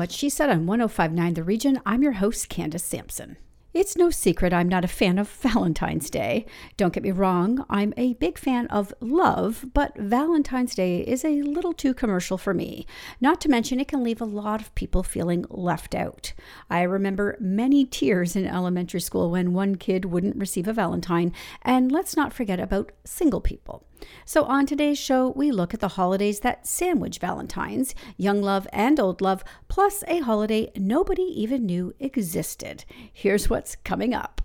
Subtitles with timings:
[0.00, 1.78] What She Said on 1059 The Region.
[1.84, 3.36] I'm your host, Candace Sampson.
[3.74, 6.46] It's no secret I'm not a fan of Valentine's Day.
[6.78, 11.42] Don't get me wrong, I'm a big fan of love, but Valentine's Day is a
[11.42, 12.86] little too commercial for me.
[13.20, 16.32] Not to mention, it can leave a lot of people feeling left out.
[16.70, 21.92] I remember many tears in elementary school when one kid wouldn't receive a Valentine, and
[21.92, 23.84] let's not forget about single people.
[24.24, 28.98] So, on today's show, we look at the holidays that sandwich Valentine's, young love and
[28.98, 32.84] old love, plus a holiday nobody even knew existed.
[33.12, 34.40] Here's what's coming up.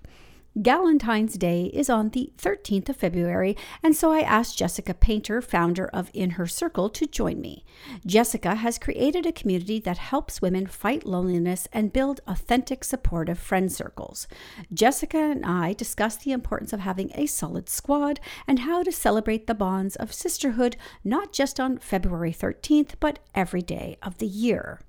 [0.61, 5.87] Galentine's Day is on the 13th of February, and so I asked Jessica Painter, founder
[5.87, 7.65] of In Her Circle, to join me.
[8.05, 13.69] Jessica has created a community that helps women fight loneliness and build authentic, supportive friend
[13.69, 14.29] circles.
[14.73, 19.47] Jessica and I discuss the importance of having a solid squad and how to celebrate
[19.47, 24.79] the bonds of sisterhood not just on February 13th, but every day of the year.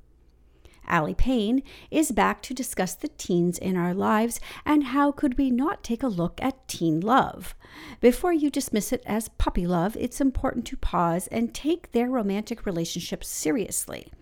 [0.91, 5.51] Aly Pain is back to discuss the teens in our lives and how could we
[5.51, 7.55] not take a look at teen love.
[8.01, 12.67] Before you dismiss it as puppy love, it's important to pause and take their romantic
[12.67, 14.12] relationships seriously.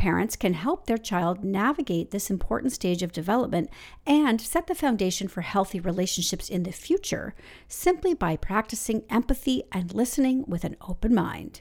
[0.00, 3.68] Parents can help their child navigate this important stage of development
[4.06, 7.34] and set the foundation for healthy relationships in the future
[7.68, 11.60] simply by practicing empathy and listening with an open mind.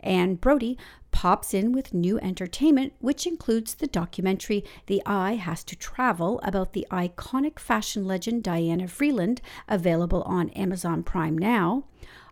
[0.00, 0.78] Anne Brodie
[1.10, 6.72] pops in with new entertainment, which includes the documentary The Eye Has to Travel about
[6.72, 11.84] the iconic fashion legend Diana Vreeland, available on Amazon Prime now.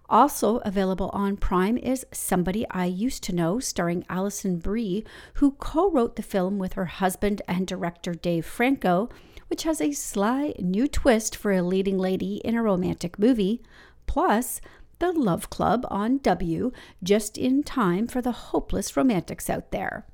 [0.08, 5.90] Also available on Prime is Somebody I Used to Know, starring Alison Brie, who co
[5.90, 9.08] wrote the film with her husband and director Dave Franco,
[9.48, 13.62] which has a sly new twist for a leading lady in a romantic movie.
[14.06, 14.60] Plus,
[14.98, 20.06] the Love Club on W just in time for the hopeless romantics out there.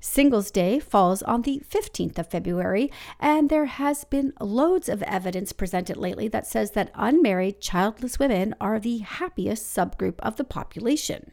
[0.00, 5.52] Singles Day falls on the 15th of February, and there has been loads of evidence
[5.52, 11.32] presented lately that says that unmarried, childless women are the happiest subgroup of the population.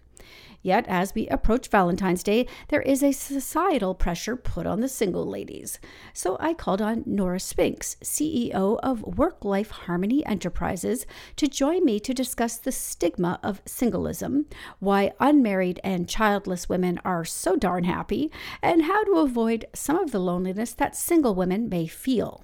[0.62, 5.26] Yet, as we approach Valentine's Day, there is a societal pressure put on the single
[5.26, 5.80] ladies.
[6.14, 12.00] So I called on Nora Spinks, CEO of Work Life Harmony Enterprises, to join me
[12.02, 14.46] to discuss the stigma of singleism,
[14.80, 18.32] why unmarried and childless women are so darn happy,
[18.62, 22.44] and how to avoid some of the loneliness that single women may feel.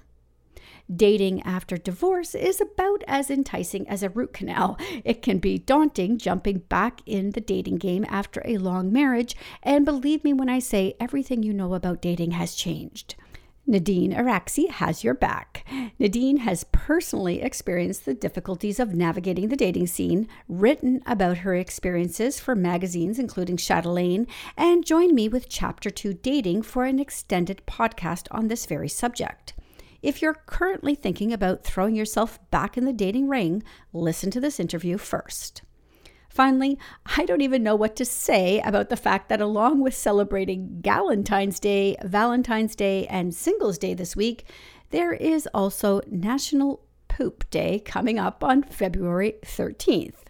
[0.94, 4.76] Dating after divorce is about as enticing as a root canal.
[5.02, 9.86] It can be daunting jumping back in the dating game after a long marriage, and
[9.86, 13.14] believe me when I say everything you know about dating has changed.
[13.66, 15.66] Nadine Araksi has your back.
[15.98, 22.38] Nadine has personally experienced the difficulties of navigating the dating scene, written about her experiences
[22.38, 28.26] for magazines including Chatelaine, and joined me with Chapter 2 Dating for an extended podcast
[28.30, 29.54] on this very subject.
[30.04, 33.62] If you're currently thinking about throwing yourself back in the dating ring,
[33.94, 35.62] listen to this interview first.
[36.28, 36.78] Finally,
[37.16, 41.58] I don't even know what to say about the fact that along with celebrating Galentine's
[41.58, 44.44] Day, Valentine's Day, and Singles Day this week,
[44.90, 50.23] there is also National Poop Day coming up on February 13th.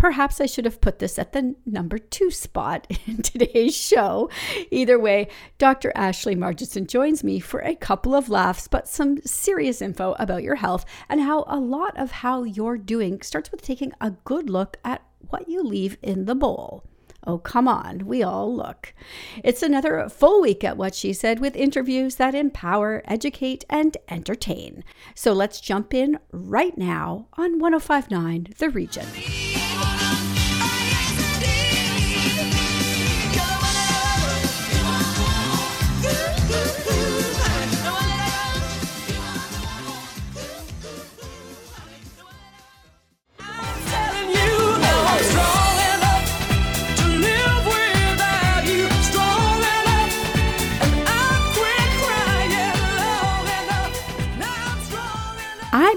[0.00, 4.30] Perhaps I should have put this at the number two spot in today's show.
[4.70, 5.28] Either way,
[5.58, 5.92] Dr.
[5.94, 10.54] Ashley Margeson joins me for a couple of laughs, but some serious info about your
[10.54, 14.78] health and how a lot of how you're doing starts with taking a good look
[14.86, 16.82] at what you leave in the bowl.
[17.26, 18.94] Oh, come on, we all look.
[19.44, 24.82] It's another full week at What She Said with interviews that empower, educate, and entertain.
[25.14, 29.04] So let's jump in right now on 1059 The Region.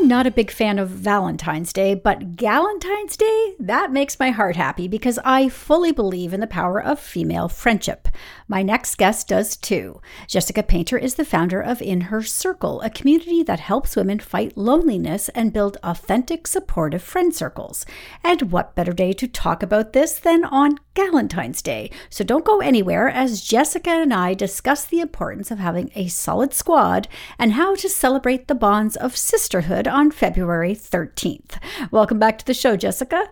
[0.03, 4.57] I'm not a big fan of Valentine's Day, but Galentine's Day, that makes my heart
[4.57, 8.09] happy because I fully believe in the power of female friendship.
[8.49, 10.01] My next guest does too.
[10.27, 14.57] Jessica Painter is the founder of In Her Circle, a community that helps women fight
[14.57, 17.85] loneliness and build authentic, supportive friend circles.
[18.25, 21.89] And what better day to talk about this than on Galentine's Day?
[22.09, 26.53] So don't go anywhere as Jessica and I discuss the importance of having a solid
[26.53, 27.07] squad
[27.39, 31.57] and how to celebrate the bonds of sisterhood on February 13th.
[31.91, 33.29] Welcome back to the show, Jessica.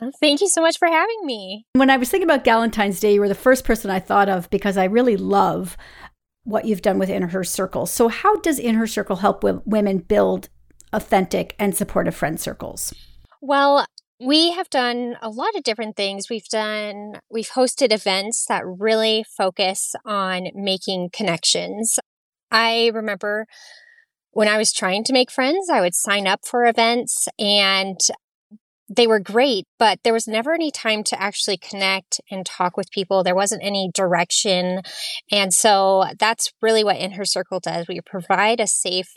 [0.00, 1.66] Oh, thank you so much for having me.
[1.74, 4.50] When I was thinking about Galentine's Day, you were the first person I thought of
[4.50, 5.76] because I really love
[6.44, 7.86] what you've done with In Her Circle.
[7.86, 10.48] So, how does In Her Circle help women build
[10.92, 12.92] authentic and supportive friend circles?
[13.40, 13.86] Well,
[14.20, 16.28] we have done a lot of different things.
[16.30, 21.98] We've done, we've hosted events that really focus on making connections.
[22.50, 23.46] I remember
[24.32, 27.98] when I was trying to make friends, I would sign up for events and
[28.94, 32.90] they were great, but there was never any time to actually connect and talk with
[32.90, 33.22] people.
[33.22, 34.82] There wasn't any direction.
[35.30, 37.86] And so that's really what In Her Circle does.
[37.88, 39.08] We provide a safe,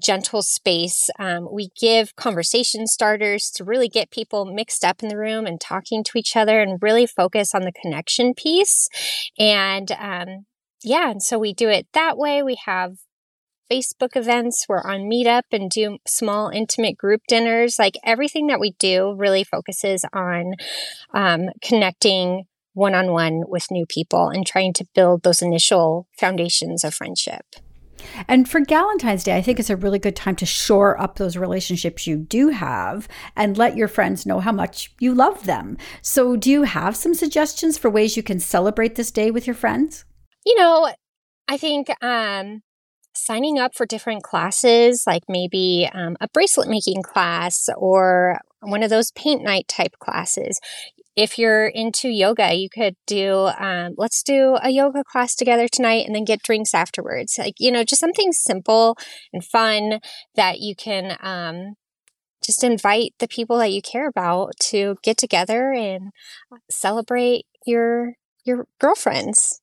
[0.00, 1.10] gentle space.
[1.18, 5.60] Um, we give conversation starters to really get people mixed up in the room and
[5.60, 8.88] talking to each other and really focus on the connection piece.
[9.38, 10.46] And um,
[10.84, 12.42] yeah, and so we do it that way.
[12.42, 12.98] We have
[13.70, 14.66] Facebook events.
[14.68, 17.78] We're on Meetup and do small, intimate group dinners.
[17.78, 20.54] Like everything that we do really focuses on
[21.14, 22.44] um, connecting
[22.74, 27.44] one on one with new people and trying to build those initial foundations of friendship.
[28.28, 31.36] And for Galentine's Day, I think it's a really good time to shore up those
[31.36, 35.76] relationships you do have and let your friends know how much you love them.
[36.00, 39.54] So, do you have some suggestions for ways you can celebrate this day with your
[39.54, 40.04] friends?
[40.46, 40.92] You know,
[41.48, 42.62] I think um,
[43.18, 48.90] signing up for different classes, like maybe um, a bracelet making class or one of
[48.90, 50.60] those paint night type classes.
[51.16, 56.06] If you're into yoga, you could do, um, let's do a yoga class together tonight
[56.06, 57.36] and then get drinks afterwards.
[57.38, 58.96] Like, you know, just something simple
[59.32, 59.98] and fun
[60.36, 61.74] that you can um,
[62.44, 66.12] just invite the people that you care about to get together and
[66.70, 69.60] celebrate your your girlfriends.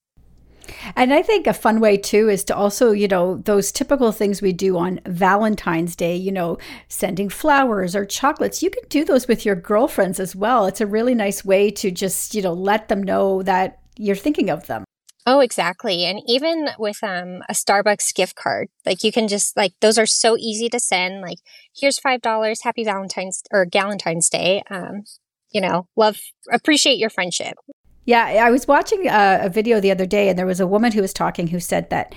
[0.96, 4.42] And I think a fun way too is to also, you know, those typical things
[4.42, 6.58] we do on Valentine's Day, you know,
[6.88, 8.64] sending flowers or chocolates.
[8.64, 10.66] You can do those with your girlfriends as well.
[10.66, 14.50] It's a really nice way to just, you know, let them know that you're thinking
[14.50, 14.84] of them.
[15.28, 16.06] Oh, exactly.
[16.06, 20.06] And even with um, a Starbucks gift card, like you can just like those are
[20.06, 21.22] so easy to send.
[21.22, 21.40] Like,
[21.76, 22.62] here's five dollars.
[22.64, 24.62] Happy Valentine's or Galentine's Day.
[24.70, 25.04] Um,
[25.52, 26.20] you know, love,
[26.52, 27.56] appreciate your friendship.
[28.06, 30.92] Yeah, I was watching a, a, video the other day, and there was a woman
[30.92, 32.14] who was talking who said that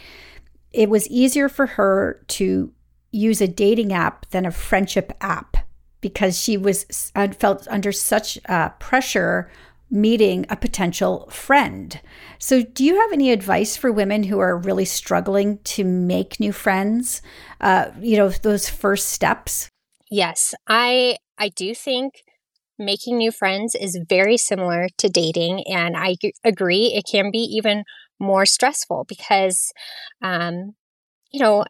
[0.70, 2.72] it was easier for her to
[3.10, 5.56] use a dating app than a friendship app
[6.02, 9.50] because she was uh, felt under such uh, pressure
[9.90, 12.00] meeting a potential friend.
[12.38, 16.52] So, do you have any advice for women who are really struggling to make new
[16.52, 17.22] friends?
[17.60, 19.68] Uh, you know, those first steps.
[20.10, 22.22] Yes, I I do think
[22.78, 25.64] making new friends is very similar to dating.
[25.66, 27.84] And I agree, it can be even
[28.20, 29.72] more stressful because,
[30.22, 30.74] um,
[31.32, 31.64] you know,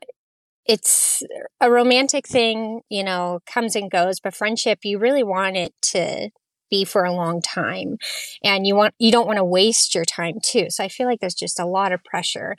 [0.67, 1.23] it's
[1.61, 6.31] a romantic thing, you know, comes and goes, but friendship, you really want it to
[6.71, 7.97] be for a long time
[8.45, 11.19] and you want you don't want to waste your time too so i feel like
[11.19, 12.55] there's just a lot of pressure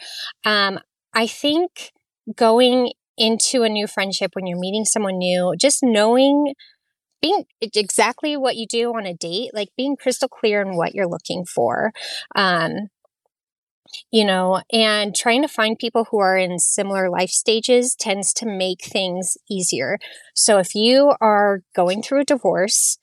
[0.46, 0.80] um,
[1.14, 1.92] i think
[2.36, 6.54] going into a new friendship when you're meeting someone new just knowing
[7.22, 11.08] being exactly what you do on a date, like being crystal clear in what you're
[11.08, 11.92] looking for.
[12.36, 12.90] Um,
[14.12, 18.46] you know, and trying to find people who are in similar life stages tends to
[18.46, 19.98] make things easier.
[20.36, 23.00] So if you are going through a divorce,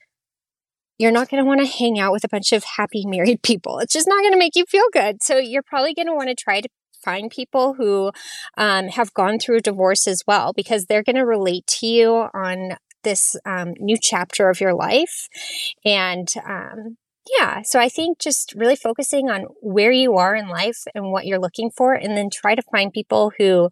[0.99, 3.79] you're not going to want to hang out with a bunch of happy married people.
[3.81, 5.23] It's just not going to make you feel good.
[5.23, 6.69] So you're probably going to want to try to
[7.05, 8.11] find people who
[8.57, 12.29] um, have gone through a divorce as well because they're going to relate to you
[12.35, 15.29] on this um, new chapter of your life.
[15.85, 16.97] And um,
[17.39, 21.25] yeah, so I think just really focusing on where you are in life and what
[21.27, 23.71] you're looking for, and then try to find people who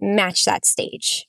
[0.00, 1.26] match that stage.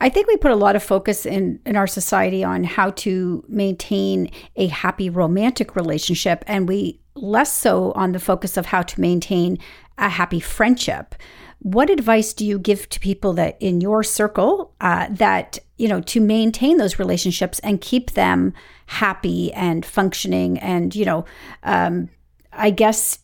[0.00, 3.44] I think we put a lot of focus in, in our society on how to
[3.48, 9.00] maintain a happy romantic relationship, and we less so on the focus of how to
[9.00, 9.58] maintain
[9.98, 11.14] a happy friendship.
[11.60, 16.00] What advice do you give to people that in your circle uh, that you know
[16.02, 18.54] to maintain those relationships and keep them
[18.86, 21.24] happy and functioning and you know,
[21.62, 22.08] um,
[22.52, 23.18] I guess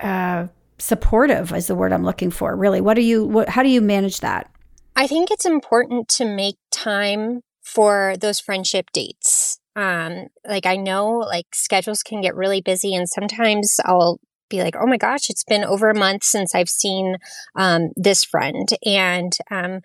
[0.00, 0.46] uh,
[0.78, 2.54] supportive is the word I'm looking for.
[2.56, 3.24] Really, what do you?
[3.24, 4.50] What, how do you manage that?
[4.96, 9.58] I think it's important to make time for those friendship dates.
[9.76, 14.76] Um, like I know like schedules can get really busy and sometimes I'll be like,
[14.78, 17.16] oh my gosh, it's been over a month since I've seen
[17.56, 19.80] um, this friend, and um,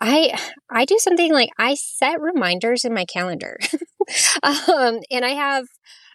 [0.00, 0.38] I
[0.70, 3.58] I do something like I set reminders in my calendar,
[4.42, 5.66] um, and I have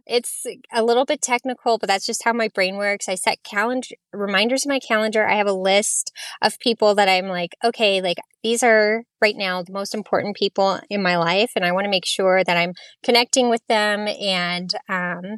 [0.09, 3.07] it's a little bit technical, but that's just how my brain works.
[3.07, 5.27] I set calendar reminders in my calendar.
[5.27, 9.61] I have a list of people that I'm like, okay, like these are right now
[9.61, 11.51] the most important people in my life.
[11.55, 14.07] And I want to make sure that I'm connecting with them.
[14.07, 15.37] And, um,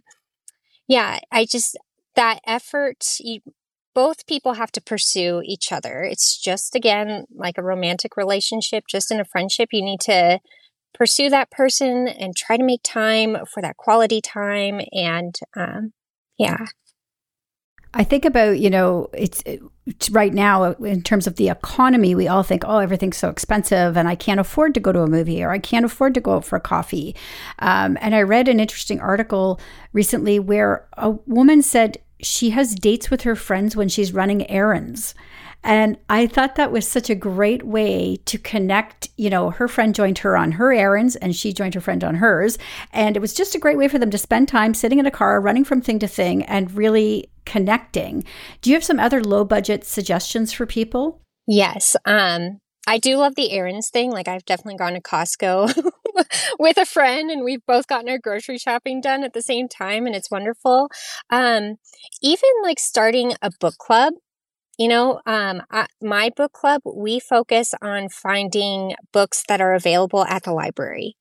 [0.87, 1.77] yeah, I just,
[2.15, 3.41] that effort, you,
[3.93, 6.01] both people have to pursue each other.
[6.03, 9.69] It's just, again, like a romantic relationship, just in a friendship.
[9.71, 10.39] You need to
[10.93, 14.81] pursue that person and try to make time for that quality time.
[14.91, 15.93] And um,
[16.37, 16.67] yeah.
[17.93, 19.43] I think about, you know, it's,
[19.85, 23.97] it's right now in terms of the economy, we all think, oh, everything's so expensive
[23.97, 26.35] and I can't afford to go to a movie or I can't afford to go
[26.35, 27.15] out for coffee.
[27.59, 29.59] Um, and I read an interesting article
[29.91, 35.13] recently where a woman said she has dates with her friends when she's running errands.
[35.63, 39.09] And I thought that was such a great way to connect.
[39.17, 42.15] You know, her friend joined her on her errands and she joined her friend on
[42.15, 42.57] hers.
[42.91, 45.11] And it was just a great way for them to spend time sitting in a
[45.11, 48.23] car, running from thing to thing, and really connecting.
[48.61, 51.21] Do you have some other low budget suggestions for people?
[51.47, 51.95] Yes.
[52.05, 54.11] Um, I do love the errands thing.
[54.11, 55.91] Like I've definitely gone to Costco
[56.59, 60.07] with a friend and we've both gotten our grocery shopping done at the same time
[60.07, 60.89] and it's wonderful.
[61.29, 61.75] Um,
[62.21, 64.13] even like starting a book club
[64.81, 70.25] you know, um, I, my book club, we focus on finding books that are available
[70.25, 71.17] at the library.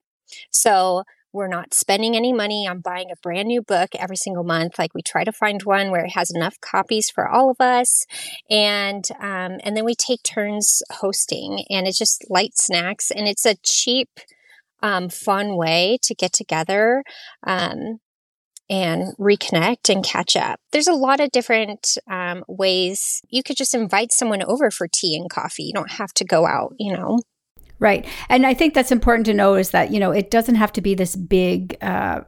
[0.50, 1.02] So
[1.34, 4.78] we're not spending any money on buying a brand new book every single month.
[4.78, 8.06] Like we try to find one where it has enough copies for all of us,
[8.48, 13.44] and um, and then we take turns hosting, and it's just light snacks, and it's
[13.44, 14.08] a cheap,
[14.82, 17.04] um, fun way to get together.
[17.46, 17.98] Um,
[18.70, 20.60] and reconnect and catch up.
[20.70, 25.16] There's a lot of different um, ways you could just invite someone over for tea
[25.16, 25.64] and coffee.
[25.64, 27.18] You don't have to go out, you know.
[27.80, 28.06] Right.
[28.28, 30.80] And I think that's important to know is that, you know, it doesn't have to
[30.80, 32.20] be this big uh,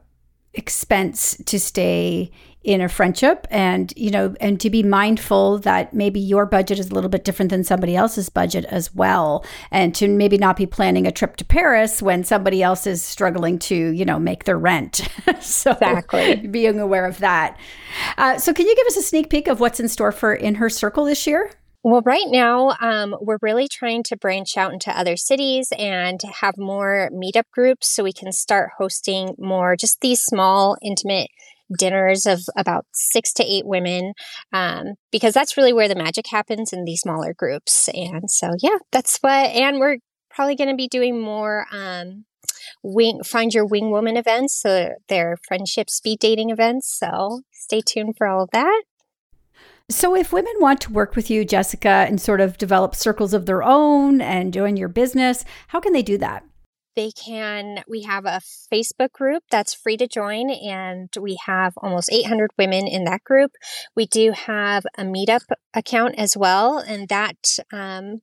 [0.53, 2.31] expense to stay
[2.63, 6.89] in a friendship and you know and to be mindful that maybe your budget is
[6.89, 9.43] a little bit different than somebody else's budget as well.
[9.69, 13.59] And to maybe not be planning a trip to paris when somebody else is struggling
[13.59, 15.07] to you know make their rent.
[15.41, 16.47] So exactly.
[16.47, 17.57] being aware of that.
[18.17, 20.55] Uh, so can you give us a sneak peek of what's in store for in
[20.55, 21.51] her circle this year
[21.83, 26.57] well, right now, um, we're really trying to branch out into other cities and have
[26.57, 31.29] more meetup groups so we can start hosting more just these small, intimate
[31.77, 34.13] dinners of about six to eight women
[34.51, 37.89] um, because that's really where the magic happens in these smaller groups.
[37.93, 39.97] And so yeah that's what and we're
[40.29, 42.25] probably going to be doing more um,
[42.83, 46.95] wing find your wing woman events so they're friendship speed dating events.
[46.97, 48.83] So stay tuned for all of that
[49.89, 53.45] so, if women want to work with you, Jessica, and sort of develop circles of
[53.45, 56.43] their own and join your business, how can they do that?
[56.95, 62.11] they can we have a facebook group that's free to join and we have almost
[62.11, 63.51] 800 women in that group
[63.95, 65.41] we do have a meetup
[65.73, 68.21] account as well and that um,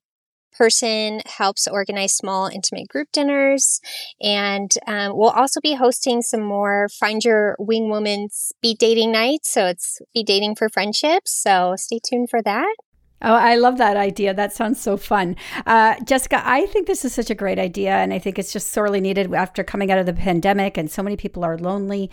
[0.61, 3.81] person helps organize small intimate group dinners
[4.21, 9.51] and um, we'll also be hosting some more find your wing woman speed dating nights
[9.51, 12.75] so it's speed dating for friendships so stay tuned for that
[13.23, 14.33] Oh, I love that idea.
[14.33, 15.37] That sounds so fun.
[15.67, 17.91] Uh, Jessica, I think this is such a great idea.
[17.91, 21.03] And I think it's just sorely needed after coming out of the pandemic and so
[21.03, 22.11] many people are lonely.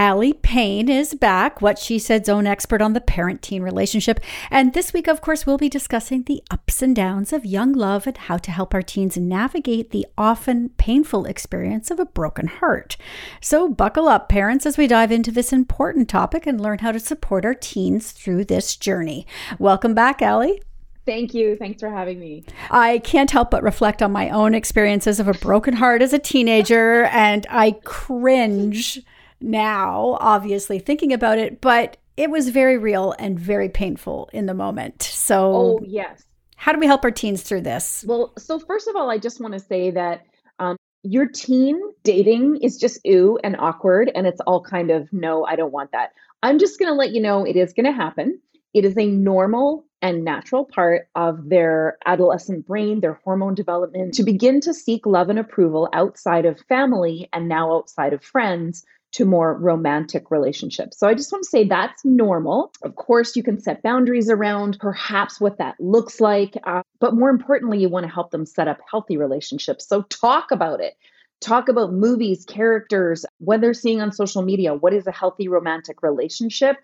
[0.00, 4.18] Aly Pain is back, what she said's own expert on the parent teen relationship.
[4.50, 8.06] And this week, of course, we'll be discussing the ups and downs of young love
[8.06, 12.96] and how to help our teens navigate the often painful experience of a broken heart.
[13.42, 16.98] So, buckle up, parents, as we dive into this important topic and learn how to
[16.98, 19.26] support our teens through this journey.
[19.58, 20.62] Welcome back, Aly.
[21.04, 21.56] Thank you.
[21.56, 22.44] Thanks for having me.
[22.70, 26.18] I can't help but reflect on my own experiences of a broken heart as a
[26.18, 29.02] teenager, and I cringe
[29.40, 34.54] now, obviously, thinking about it, but it was very real and very painful in the
[34.54, 35.02] moment.
[35.02, 36.24] So, oh, yes.
[36.56, 38.04] How do we help our teens through this?
[38.06, 40.26] Well, so first of all, I just want to say that
[40.58, 45.46] um, your teen dating is just ooh and awkward, and it's all kind of no,
[45.46, 46.12] I don't want that.
[46.42, 48.38] I'm just going to let you know it is going to happen.
[48.74, 54.22] It is a normal and natural part of their adolescent brain, their hormone development, to
[54.22, 59.24] begin to seek love and approval outside of family and now outside of friends to
[59.24, 60.98] more romantic relationships.
[60.98, 62.72] So I just want to say that's normal.
[62.82, 67.30] Of course, you can set boundaries around perhaps what that looks like, uh, but more
[67.30, 69.88] importantly, you want to help them set up healthy relationships.
[69.88, 70.94] So talk about it.
[71.40, 74.74] Talk about movies, characters, what they're seeing on social media.
[74.74, 76.76] What is a healthy romantic relationship?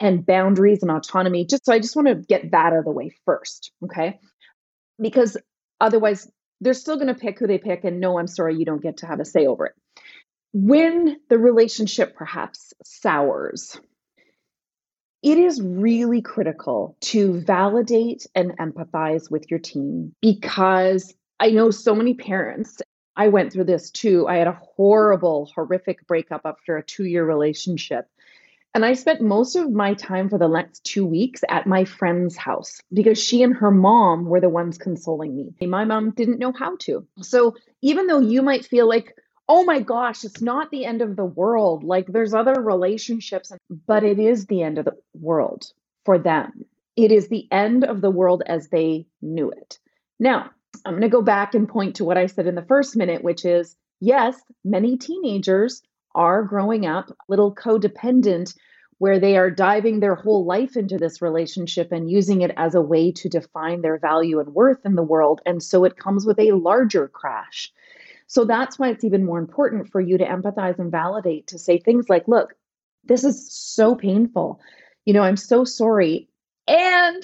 [0.00, 1.46] And boundaries and autonomy.
[1.46, 3.70] Just so I just want to get that out of the way first.
[3.84, 4.18] Okay.
[5.00, 5.36] Because
[5.80, 6.28] otherwise,
[6.60, 7.84] they're still going to pick who they pick.
[7.84, 9.74] And no, I'm sorry, you don't get to have a say over it
[10.52, 13.78] when the relationship perhaps sours,
[15.22, 21.94] it is really critical to validate and empathize with your team because I know so
[21.94, 22.82] many parents.
[23.14, 24.26] I went through this too.
[24.26, 28.06] I had a horrible, horrific breakup after a two year relationship.
[28.74, 32.36] And I spent most of my time for the next two weeks at my friend's
[32.36, 35.66] house because she and her mom were the ones consoling me.
[35.66, 37.06] My mom didn't know how to.
[37.20, 39.14] So even though you might feel like,
[39.48, 41.84] oh my gosh, it's not the end of the world.
[41.84, 43.52] Like there's other relationships,
[43.86, 45.66] but it is the end of the world
[46.04, 46.64] for them.
[46.96, 49.78] It is the end of the world as they knew it.
[50.18, 50.50] Now,
[50.84, 53.22] I'm going to go back and point to what I said in the first minute,
[53.22, 55.82] which is yes, many teenagers
[56.14, 58.54] are growing up a little codependent
[58.98, 62.80] where they are diving their whole life into this relationship and using it as a
[62.80, 65.40] way to define their value and worth in the world.
[65.44, 67.72] And so it comes with a larger crash.
[68.32, 71.78] So that's why it's even more important for you to empathize and validate to say
[71.78, 72.54] things like, look,
[73.04, 74.58] this is so painful.
[75.04, 76.30] You know, I'm so sorry.
[76.66, 77.22] And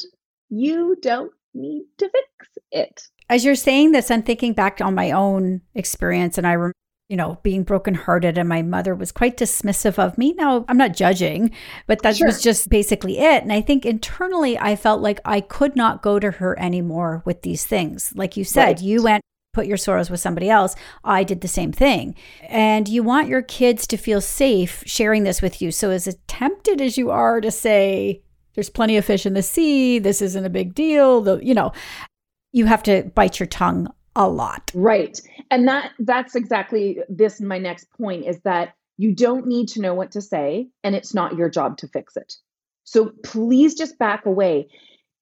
[0.50, 3.08] you don't need to fix it.
[3.30, 6.74] As you're saying this, I'm thinking back on my own experience, and I remember
[7.08, 10.34] you know, being brokenhearted, and my mother was quite dismissive of me.
[10.34, 11.52] Now, I'm not judging,
[11.86, 12.26] but that sure.
[12.26, 13.42] was just basically it.
[13.42, 17.40] And I think internally, I felt like I could not go to her anymore with
[17.40, 18.12] these things.
[18.14, 18.82] Like you said, right.
[18.82, 20.74] you went put your sorrows with somebody else.
[21.04, 22.14] I did the same thing.
[22.48, 25.70] And you want your kids to feel safe sharing this with you.
[25.70, 28.22] So, as tempted as you are to say,
[28.54, 31.72] there's plenty of fish in the sea, this isn't a big deal, the, you know,
[32.52, 34.70] you have to bite your tongue a lot.
[34.74, 35.20] Right.
[35.50, 39.94] And that that's exactly this my next point is that you don't need to know
[39.94, 42.34] what to say and it's not your job to fix it.
[42.82, 44.68] So please just back away.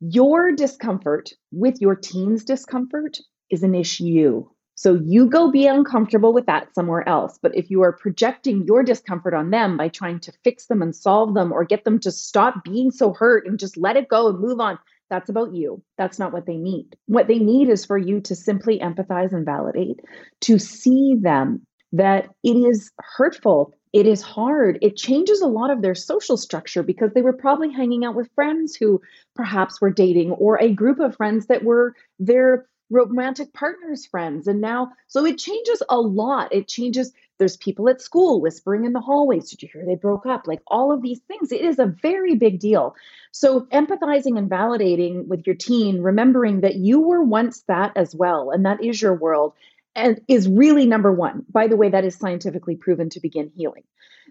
[0.01, 3.19] Your discomfort with your teen's discomfort
[3.51, 4.47] is an issue.
[4.79, 7.39] So you go be uncomfortable with that somewhere else.
[7.41, 10.95] But if you are projecting your discomfort on them by trying to fix them and
[10.95, 14.29] solve them or get them to stop being so hurt and just let it go
[14.29, 14.79] and move on,
[15.09, 15.83] that's about you.
[15.97, 16.97] That's not what they need.
[17.07, 20.01] What they need is for you to simply empathize and validate,
[20.43, 24.79] to see them that it is hurtful, it is hard.
[24.83, 28.29] It changes a lot of their social structure because they were probably hanging out with
[28.35, 29.01] friends who
[29.35, 34.61] perhaps were dating or a group of friends that were their romantic partners friends and
[34.61, 36.53] now so it changes a lot.
[36.53, 40.27] It changes there's people at school whispering in the hallways did you hear they broke
[40.27, 40.47] up?
[40.47, 41.53] Like all of these things.
[41.53, 42.95] It is a very big deal.
[43.33, 48.51] So empathizing and validating with your teen remembering that you were once that as well
[48.51, 49.55] and that is your world
[49.95, 53.85] and is really number 1 by the way that is scientifically proven to begin healing.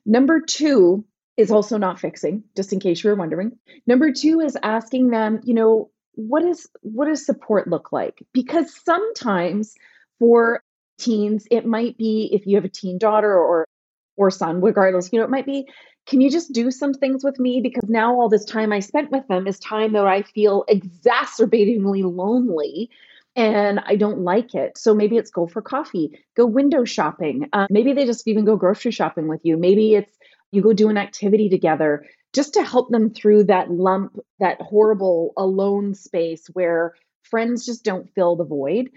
[0.05, 1.03] Number 2
[1.37, 3.57] is also not fixing just in case you were wondering.
[3.85, 8.25] Number 2 is asking them you know what is what does support look like?
[8.33, 9.75] Because sometimes
[10.19, 10.61] for
[10.97, 13.67] teens it might be if you have a teen daughter or
[14.15, 15.67] or son regardless you know it might be
[16.07, 17.61] can you just do some things with me?
[17.61, 22.03] Because now all this time i spent with them is time that i feel exacerbatingly
[22.03, 22.89] lonely
[23.35, 24.77] and i don't like it.
[24.77, 28.55] So maybe it's go for coffee go window shopping uh, maybe they just even go
[28.55, 29.57] grocery shopping with you.
[29.57, 30.17] Maybe it's
[30.51, 35.33] you go do an activity together just to help them through that lump, that horrible
[35.37, 36.93] alone space where
[37.23, 38.89] friends just don't fill the void.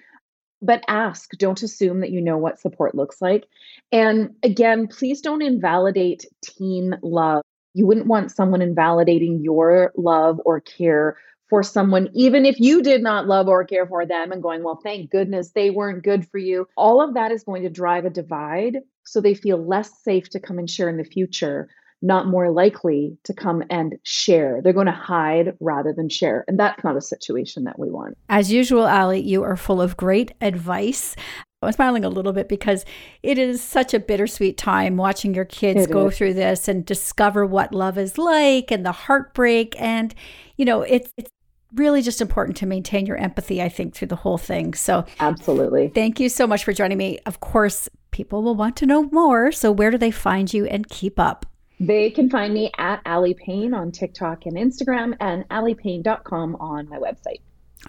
[0.61, 3.47] But ask, don't assume that you know what support looks like.
[3.93, 7.43] And again, please don't invalidate teen love.
[7.75, 11.17] You wouldn't want someone invalidating your love or care
[11.49, 14.81] for someone, even if you did not love or care for them, and going, well,
[14.83, 16.67] thank goodness they weren't good for you.
[16.77, 20.41] All of that is going to drive a divide so they feel less safe to
[20.41, 21.69] come and share in the future
[22.01, 24.61] not more likely to come and share.
[24.63, 26.45] They're going to hide rather than share.
[26.47, 28.17] And that's not a situation that we want.
[28.29, 31.17] As usual, Aly, you are full of great advice.
[31.61, 32.85] I'm smiling a little bit because
[33.25, 36.17] it is such a bittersweet time watching your kids It go is.
[36.17, 39.75] through this and discover what love is like and the heartbreak.
[39.81, 40.15] And,
[40.57, 41.31] you know, it's, it's
[41.75, 44.73] really just important to maintain your empathy, I think, through the whole thing.
[44.75, 45.89] So Absolutely.
[45.89, 47.19] thank you so much for joining me.
[47.27, 49.51] Of course, people will want to know more.
[49.51, 51.45] So where do they find you and keep up?
[51.81, 56.99] They can find me at Aly Pain on TikTok and Instagram and alypain.com on my
[56.99, 57.41] website.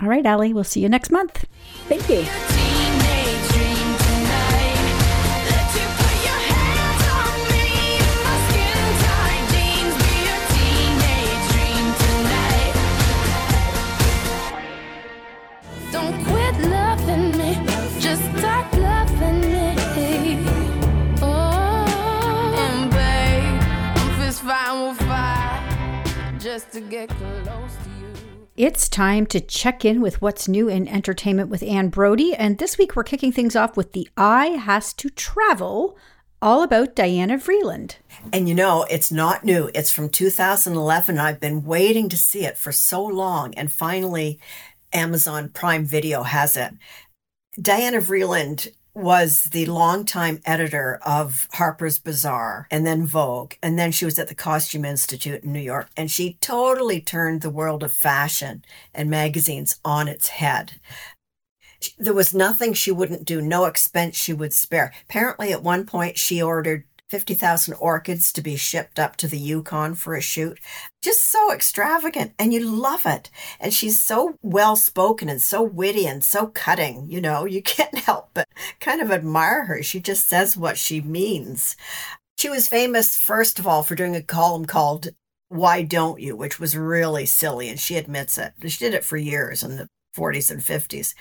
[0.01, 1.45] All right, Aly, we'll see you next month.
[1.87, 2.25] Thank you.
[26.49, 28.11] Just to get close to you.
[28.57, 32.33] It's time to check in with what's new in entertainment with Anne Brodie.
[32.33, 35.95] And this week we're kicking things off with The Eye Has to Travel,
[36.41, 37.97] all about Diana Vreeland.
[38.33, 39.69] And you know, it's not new.
[39.75, 41.19] It's from 2011.
[41.19, 43.53] I've been waiting to see it for so long.
[43.53, 44.39] And finally,
[44.91, 46.73] Amazon Prime Video has it.
[47.61, 53.53] Diana Vreeland was the longtime editor of Harper's Bazaar and then Vogue.
[53.63, 55.89] And then she was at the Costume Institute in New York.
[55.95, 60.73] And she totally turned the world of fashion and magazines on its head.
[61.97, 64.93] There was nothing she wouldn't do, no expense she would spare.
[65.09, 69.95] Apparently, at one point, she ordered 50,000 orchids to be shipped up to the Yukon
[69.95, 70.59] for a shoot.
[71.01, 73.31] Just so extravagant, and you love it.
[73.59, 77.97] And she's so well spoken and so witty and so cutting, you know, you can't
[77.97, 78.47] help but
[78.79, 79.81] kind of admire her.
[79.81, 81.75] She just says what she means.
[82.37, 85.09] She was famous, first of all, for doing a column called
[85.49, 88.53] Why Don't You, which was really silly, and she admits it.
[88.67, 91.15] She did it for years in the 40s and 50s.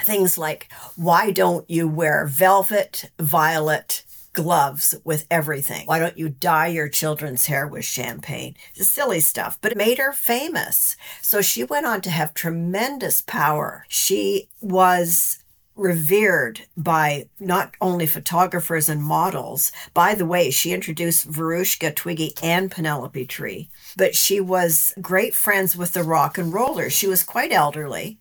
[0.00, 4.03] Things like, Why don't you wear velvet, violet,
[4.34, 5.86] gloves with everything.
[5.86, 8.56] Why don't you dye your children's hair with champagne?
[8.74, 10.96] Silly stuff, but it made her famous.
[11.22, 13.86] So she went on to have tremendous power.
[13.88, 15.38] She was
[15.76, 19.72] revered by not only photographers and models.
[19.92, 25.76] By the way, she introduced Veruschka Twiggy and Penelope Tree, but she was great friends
[25.76, 26.92] with the rock and rollers.
[26.92, 28.18] She was quite elderly.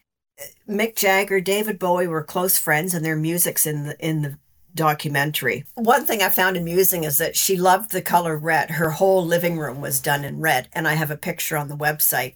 [0.67, 4.37] Mick Jagger, David Bowie were close friends, and their music's in the in the
[4.75, 5.65] documentary.
[5.75, 8.71] One thing I found amusing is that she loved the color red.
[8.71, 11.77] Her whole living room was done in red, and I have a picture on the
[11.77, 12.35] website.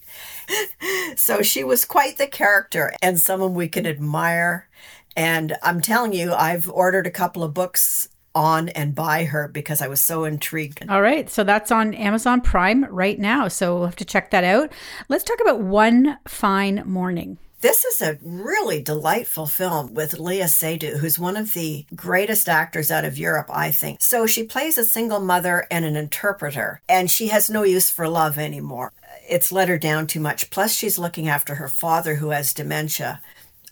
[1.16, 4.68] so she was quite the character and someone we can admire.
[5.16, 9.82] And I'm telling you, I've ordered a couple of books on and by her because
[9.82, 10.88] I was so intrigued.
[10.88, 13.48] All right, so that's on Amazon Prime right now.
[13.48, 14.72] So we'll have to check that out.
[15.10, 17.40] Let's talk about One Fine Morning.
[17.60, 22.92] This is a really delightful film with Léa Seydoux, who's one of the greatest actors
[22.92, 24.00] out of Europe, I think.
[24.00, 28.08] So she plays a single mother and an interpreter, and she has no use for
[28.08, 28.94] love anymore.
[29.28, 30.52] It's let her down too much.
[30.52, 33.22] Plus, she's looking after her father who has dementia.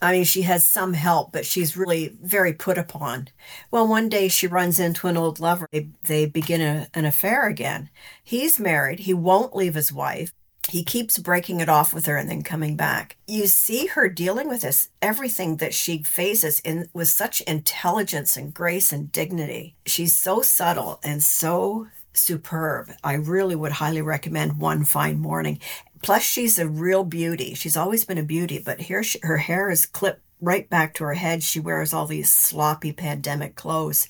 [0.01, 3.27] I mean, she has some help, but she's really very put upon.
[3.69, 5.69] Well, one day she runs into an old lover.
[5.71, 7.91] They, they begin a, an affair again.
[8.23, 9.01] He's married.
[9.01, 10.31] He won't leave his wife.
[10.69, 13.17] He keeps breaking it off with her and then coming back.
[13.27, 18.53] You see her dealing with this, everything that she faces in with such intelligence and
[18.53, 19.75] grace and dignity.
[19.85, 22.91] She's so subtle and so superb.
[23.03, 25.59] I really would highly recommend One Fine Morning.
[26.01, 27.53] Plus, she's a real beauty.
[27.53, 31.03] She's always been a beauty, but here she, her hair is clipped right back to
[31.03, 31.43] her head.
[31.43, 34.07] She wears all these sloppy pandemic clothes,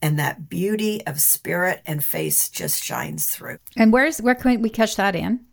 [0.00, 3.58] and that beauty of spirit and face just shines through.
[3.76, 5.45] And where's where can we catch that in?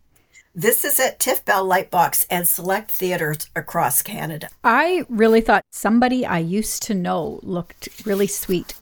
[0.56, 4.50] This is at Tiff Bell Lightbox and select theaters across Canada.
[4.64, 8.76] I really thought somebody I used to know looked really sweet.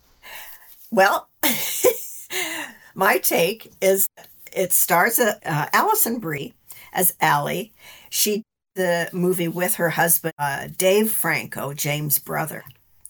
[0.90, 1.30] Well,
[2.94, 4.10] my take is
[4.52, 6.54] it stars uh, uh, Alison Brie
[6.92, 7.72] as Allie.
[8.10, 8.44] She
[8.76, 12.66] the movie with her husband uh, Dave Franco, James' brother.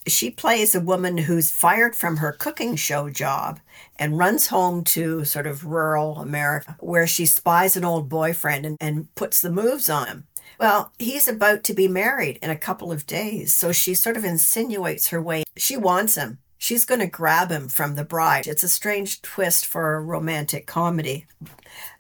[0.08, 3.60] She plays a woman who's fired from her cooking show job
[3.98, 8.78] and runs home to sort of rural America where she spies an old boyfriend and,
[8.82, 10.28] and puts the moves on him.
[10.60, 14.26] Well, he's about to be married in a couple of days, so she sort of
[14.26, 15.44] insinuates her way.
[15.58, 16.38] She wants him.
[16.58, 18.46] She's going to grab him from the bride.
[18.46, 21.26] It's a strange twist for a romantic comedy.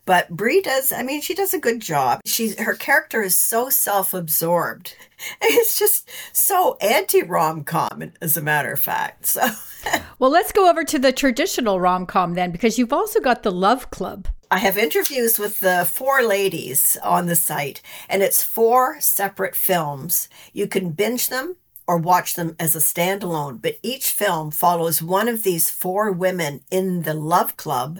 [0.05, 2.21] But Brie does, I mean, she does a good job.
[2.25, 4.95] She her character is so self-absorbed.
[5.39, 9.27] It's just so anti-rom-com as a matter of fact.
[9.27, 9.41] So
[10.19, 13.51] Well, let's go over to the traditional rom com then, because you've also got the
[13.51, 14.27] Love Club.
[14.49, 20.27] I have interviews with the four ladies on the site, and it's four separate films.
[20.53, 21.55] You can binge them
[21.87, 26.61] or watch them as a standalone, but each film follows one of these four women
[26.69, 27.99] in the love club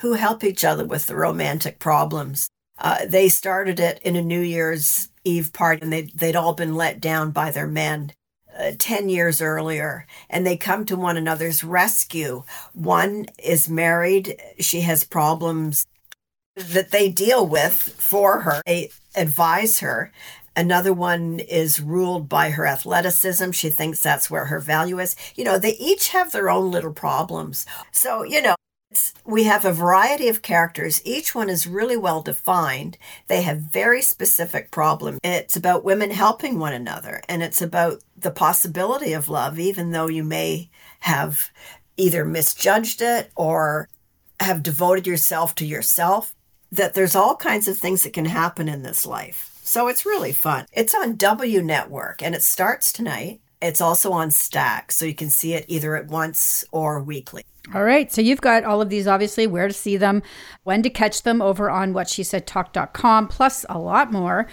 [0.00, 2.48] who help each other with the romantic problems.
[2.78, 6.74] Uh, they started it in a New Year's Eve party and they'd, they'd all been
[6.74, 8.12] let down by their men.
[8.58, 12.42] Uh, 10 years earlier, and they come to one another's rescue.
[12.72, 15.86] One is married, she has problems
[16.54, 20.10] that they deal with for her, they advise her.
[20.56, 23.50] Another one is ruled by her athleticism.
[23.50, 25.14] She thinks that's where her value is.
[25.34, 27.66] You know, they each have their own little problems.
[27.92, 28.56] So, you know,
[29.24, 31.02] we have a variety of characters.
[31.04, 32.96] Each one is really well defined.
[33.26, 35.18] They have very specific problems.
[35.22, 40.08] It's about women helping one another, and it's about the possibility of love, even though
[40.08, 41.50] you may have
[41.96, 43.88] either misjudged it or
[44.40, 46.34] have devoted yourself to yourself.
[46.72, 49.55] That there's all kinds of things that can happen in this life.
[49.66, 50.66] So it's really fun.
[50.72, 53.40] It's on W Network and it starts tonight.
[53.60, 57.42] It's also on Stack, so you can see it either at once or weekly.
[57.74, 58.12] All right.
[58.12, 60.22] So you've got all of these, obviously, where to see them,
[60.62, 64.46] when to catch them over on what she said talk.com, plus a lot more.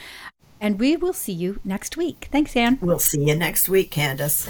[0.60, 2.30] And we will see you next week.
[2.32, 2.80] Thanks, Anne.
[2.82, 4.50] We'll see you next week, Candace.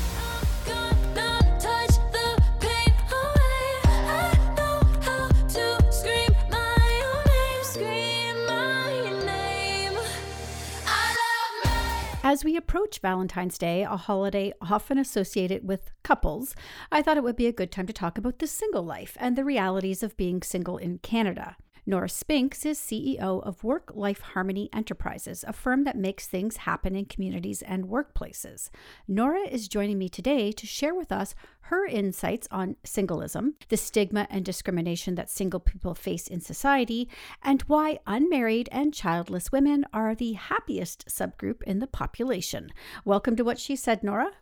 [12.41, 16.55] As we approach Valentine's Day, a holiday often associated with couples,
[16.91, 19.35] I thought it would be a good time to talk about the single life and
[19.35, 21.55] the realities of being single in Canada.
[21.83, 26.95] Nora Spinks is CEO of Work Life Harmony Enterprises, a firm that makes things happen
[26.95, 28.69] in communities and workplaces.
[29.07, 34.27] Nora is joining me today to share with us her insights on singleism, the stigma
[34.29, 37.09] and discrimination that single people face in society,
[37.41, 42.71] and why unmarried and childless women are the happiest subgroup in the population.
[43.05, 44.33] Welcome to What She Said, Nora.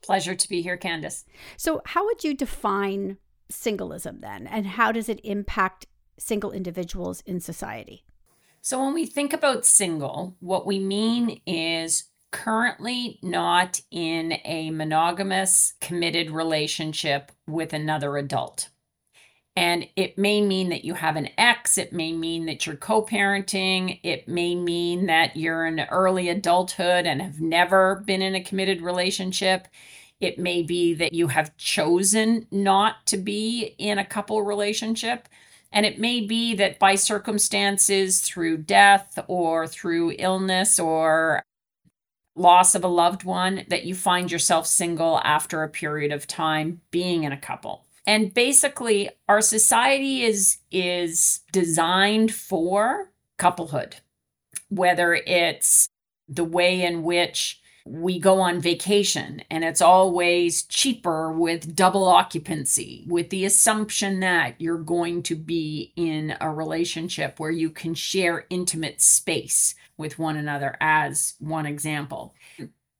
[0.00, 1.24] Pleasure to be here, Candace.
[1.56, 3.18] So, how would you define
[3.50, 5.86] singleism then, and how does it impact
[6.18, 8.04] single individuals in society?
[8.60, 15.74] So, when we think about single, what we mean is currently not in a monogamous,
[15.80, 18.68] committed relationship with another adult.
[19.56, 23.02] And it may mean that you have an ex, it may mean that you're co
[23.02, 28.44] parenting, it may mean that you're in early adulthood and have never been in a
[28.44, 29.66] committed relationship.
[30.20, 35.28] It may be that you have chosen not to be in a couple relationship.
[35.72, 41.42] And it may be that by circumstances, through death or through illness or
[42.34, 46.80] loss of a loved one, that you find yourself single after a period of time
[46.90, 47.84] being in a couple.
[48.06, 53.96] And basically, our society is is designed for couplehood,
[54.70, 55.88] whether it's
[56.26, 63.04] the way in which we go on vacation and it's always cheaper with double occupancy,
[63.08, 68.46] with the assumption that you're going to be in a relationship where you can share
[68.50, 72.34] intimate space with one another, as one example.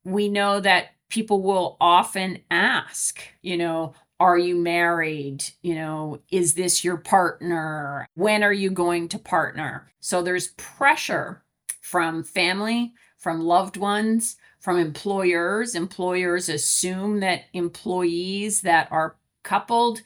[0.05, 5.45] We know that people will often ask, you know, are you married?
[5.63, 8.07] You know, is this your partner?
[8.15, 9.93] When are you going to partner?
[10.01, 11.45] So there's pressure
[11.81, 14.37] from family, from loved ones,
[14.69, 15.75] from employers.
[15.75, 20.03] Employers assume that employees that are coupled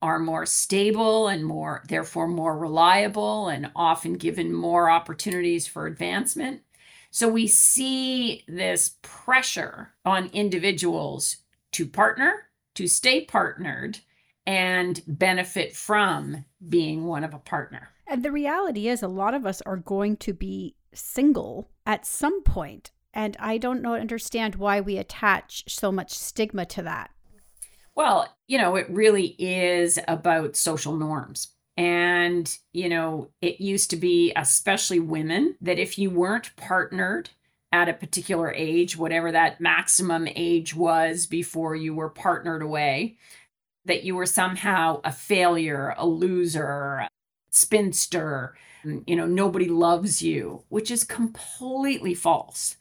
[0.00, 6.62] are more stable and more, therefore, more reliable and often given more opportunities for advancement.
[7.10, 11.36] So we see this pressure on individuals
[11.72, 13.98] to partner, to stay partnered,
[14.46, 17.90] and benefit from being one of a partner.
[18.06, 22.42] And the reality is, a lot of us are going to be single at some
[22.44, 22.92] point.
[23.14, 27.12] And I don't know, understand why we attach so much stigma to that.
[27.94, 31.48] Well, you know, it really is about social norms.
[31.76, 37.30] And, you know, it used to be, especially women, that if you weren't partnered
[37.70, 43.16] at a particular age, whatever that maximum age was before you were partnered away,
[43.84, 47.06] that you were somehow a failure, a loser,
[47.50, 48.56] spinster,
[49.06, 52.76] you know, nobody loves you, which is completely false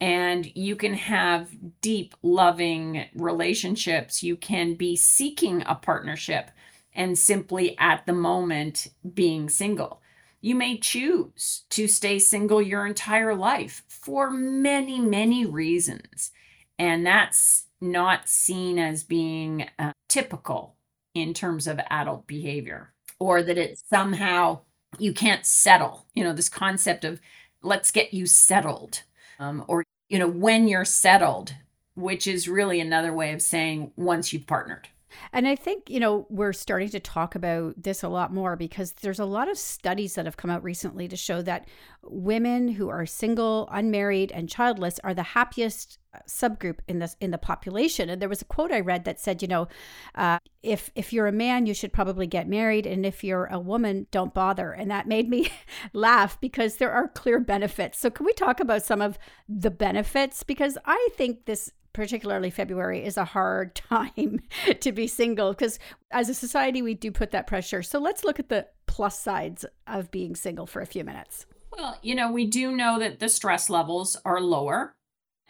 [0.00, 4.22] and you can have deep, loving relationships.
[4.22, 6.50] You can be seeking a partnership
[6.92, 10.02] and simply at the moment being single.
[10.40, 16.30] You may choose to stay single your entire life for many, many reasons.
[16.78, 20.76] And that's not seen as being uh, typical
[21.14, 24.60] in terms of adult behavior or that it's somehow
[24.98, 26.06] you can't settle.
[26.14, 27.20] You know, this concept of
[27.62, 29.02] let's get you settled
[29.38, 31.54] um, or, you know, when you're settled,
[31.94, 34.88] which is really another way of saying once you've partnered.
[35.32, 38.92] And I think, you know, we're starting to talk about this a lot more because
[38.92, 41.68] there's a lot of studies that have come out recently to show that
[42.02, 47.38] women who are single, unmarried, and childless are the happiest subgroup in this in the
[47.38, 48.10] population.
[48.10, 49.68] And there was a quote I read that said, you know,
[50.14, 53.60] uh, if if you're a man, you should probably get married, and if you're a
[53.60, 54.72] woman, don't bother.
[54.72, 55.50] And that made me
[55.92, 57.98] laugh because there are clear benefits.
[57.98, 60.42] So can we talk about some of the benefits?
[60.42, 64.40] Because I think this particularly February, is a hard time
[64.80, 65.78] to be single because
[66.10, 67.82] as a society, we do put that pressure.
[67.82, 71.46] So let's look at the plus sides of being single for a few minutes.
[71.76, 74.95] Well, you know, we do know that the stress levels are lower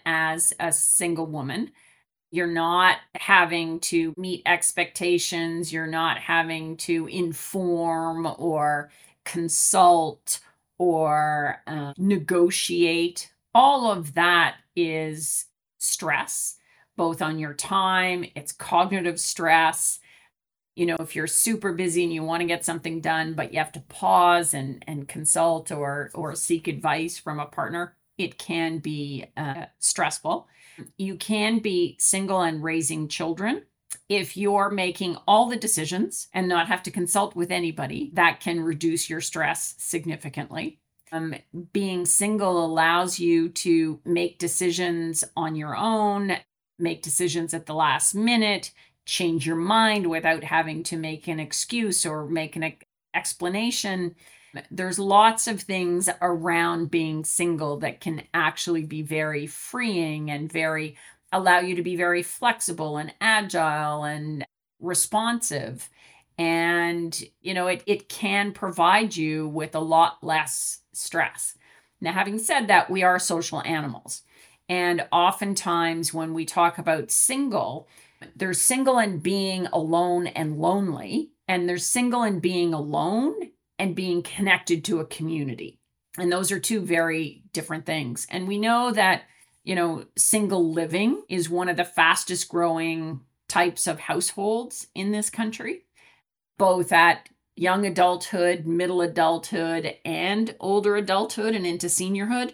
[0.06, 1.72] as a single woman.
[2.30, 8.90] You're not having to meet expectations, you're not having to inform or
[9.24, 10.40] consult
[10.78, 13.30] or uh, negotiate.
[13.54, 15.46] All of that is
[15.78, 16.56] stress,
[16.96, 20.00] both on your time, it's cognitive stress.
[20.74, 23.58] You know, if you're super busy and you want to get something done, but you
[23.58, 28.78] have to pause and, and consult or, or seek advice from a partner, it can
[28.78, 30.48] be uh, stressful.
[30.98, 33.62] You can be single and raising children.
[34.08, 38.60] If you're making all the decisions and not have to consult with anybody, that can
[38.60, 40.80] reduce your stress significantly.
[41.12, 41.34] Um,
[41.72, 46.36] being single allows you to make decisions on your own,
[46.78, 48.72] make decisions at the last minute,
[49.06, 52.84] change your mind without having to make an excuse or make an ex-
[54.70, 60.96] There's lots of things around being single that can actually be very freeing and very
[61.32, 64.46] allow you to be very flexible and agile and
[64.80, 65.88] responsive.
[66.38, 71.56] And you know it, it can provide you with a lot less stress.
[72.00, 74.22] Now having said that we are social animals.
[74.68, 77.88] And oftentimes when we talk about single
[78.34, 83.34] there's single and being alone and lonely and there's single and being alone
[83.78, 85.78] and being connected to a community
[86.18, 89.22] and those are two very different things and we know that
[89.64, 95.30] you know single living is one of the fastest growing types of households in this
[95.30, 95.82] country
[96.58, 102.52] both at young adulthood, middle adulthood, and older adulthood and into seniorhood.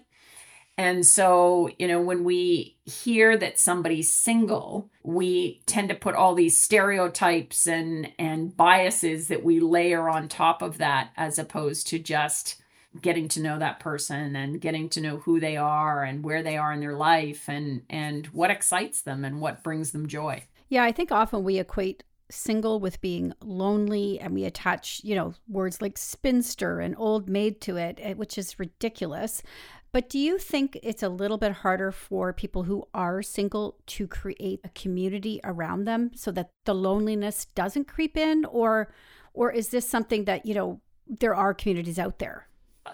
[0.79, 6.35] And so, you know, when we hear that somebody's single, we tend to put all
[6.35, 11.99] these stereotypes and and biases that we layer on top of that as opposed to
[11.99, 12.63] just
[13.01, 16.57] getting to know that person and getting to know who they are and where they
[16.57, 20.43] are in their life and and what excites them and what brings them joy.
[20.69, 25.35] Yeah, I think often we equate single with being lonely and we attach, you know,
[25.49, 29.43] words like spinster and old maid to it, eh, which is ridiculous.
[29.93, 34.07] But do you think it's a little bit harder for people who are single to
[34.07, 38.93] create a community around them so that the loneliness doesn't creep in or
[39.35, 42.49] or is this something that, you know, there are communities out there?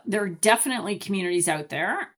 [0.06, 2.14] There are definitely communities out there.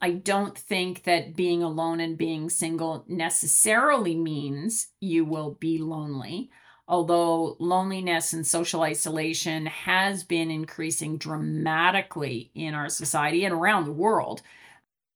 [0.00, 6.50] I don't think that being alone and being single necessarily means you will be lonely
[6.88, 13.92] although loneliness and social isolation has been increasing dramatically in our society and around the
[13.92, 14.42] world,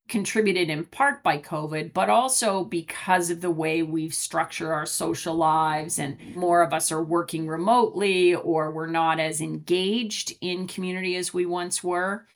[0.09, 5.35] contributed in part by COVID, but also because of the way we've structured our social
[5.35, 11.17] lives, and more of us are working remotely or we're not as engaged in community
[11.17, 12.27] as we once were.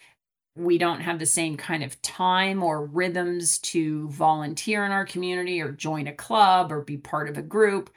[0.57, 5.61] We don't have the same kind of time or rhythms to volunteer in our community
[5.61, 7.89] or join a club or be part of a group.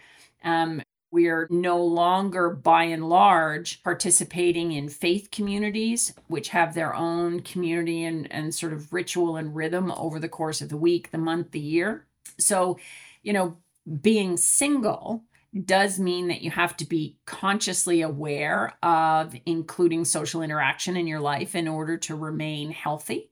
[0.44, 0.82] Um,
[1.14, 8.04] we're no longer, by and large, participating in faith communities, which have their own community
[8.04, 11.52] and, and sort of ritual and rhythm over the course of the week, the month,
[11.52, 12.08] the year.
[12.40, 12.80] So,
[13.22, 13.58] you know,
[14.02, 15.24] being single
[15.66, 21.20] does mean that you have to be consciously aware of including social interaction in your
[21.20, 23.30] life in order to remain healthy,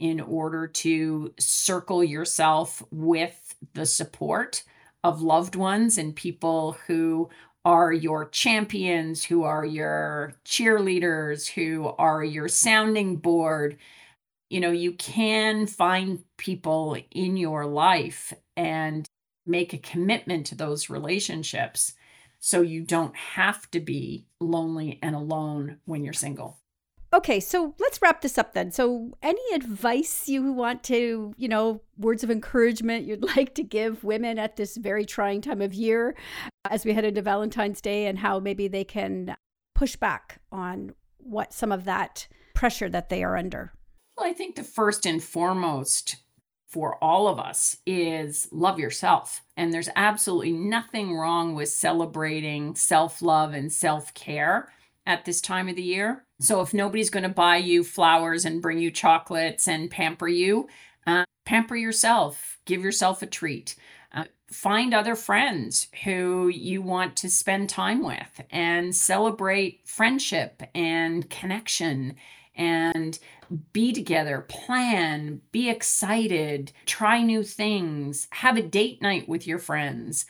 [0.00, 4.64] in order to circle yourself with the support
[5.04, 7.30] of loved ones and people who
[7.64, 13.78] are your champions, who are your cheerleaders, who are your sounding board.
[14.50, 19.06] You know, you can find people in your life and
[19.46, 21.94] make a commitment to those relationships
[22.38, 26.58] so you don't have to be lonely and alone when you're single.
[27.14, 28.72] Okay, so let's wrap this up then.
[28.72, 34.02] So, any advice you want to, you know, words of encouragement you'd like to give
[34.02, 36.16] women at this very trying time of year
[36.64, 39.36] uh, as we head into Valentine's Day and how maybe they can
[39.76, 43.72] push back on what some of that pressure that they are under?
[44.16, 46.16] Well, I think the first and foremost
[46.66, 49.42] for all of us is love yourself.
[49.56, 54.72] And there's absolutely nothing wrong with celebrating self love and self care
[55.06, 56.24] at this time of the year.
[56.40, 60.68] So if nobody's going to buy you flowers and bring you chocolates and pamper you,
[61.06, 63.76] uh, pamper yourself, give yourself a treat.
[64.12, 71.28] Uh, find other friends who you want to spend time with and celebrate friendship and
[71.28, 72.16] connection
[72.56, 73.18] and
[73.72, 80.24] be together, plan, be excited, try new things, have a date night with your friends.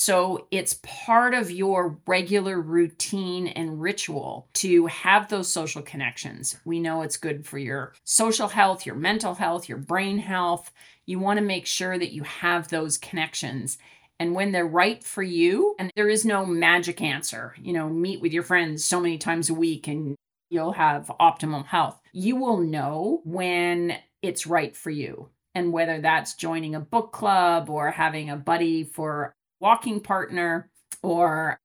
[0.00, 6.56] So it's part of your regular routine and ritual to have those social connections.
[6.64, 10.72] We know it's good for your social health, your mental health, your brain health.
[11.04, 13.76] You want to make sure that you have those connections.
[14.18, 18.22] And when they're right for you, and there is no magic answer, you know, meet
[18.22, 20.16] with your friends so many times a week and
[20.48, 22.00] you'll have optimum health.
[22.14, 25.28] You will know when it's right for you.
[25.54, 30.70] And whether that's joining a book club or having a buddy for walking partner
[31.02, 31.60] or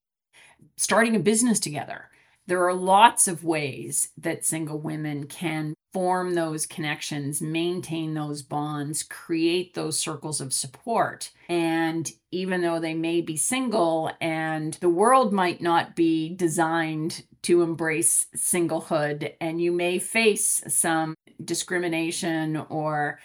[0.77, 2.09] starting a business together.
[2.47, 9.01] There are lots of ways that single women can form those connections, maintain those bonds,
[9.01, 11.31] create those circles of support.
[11.49, 17.61] And even though they may be single and the world might not be designed to
[17.61, 23.19] embrace singlehood, and you may face some discrimination or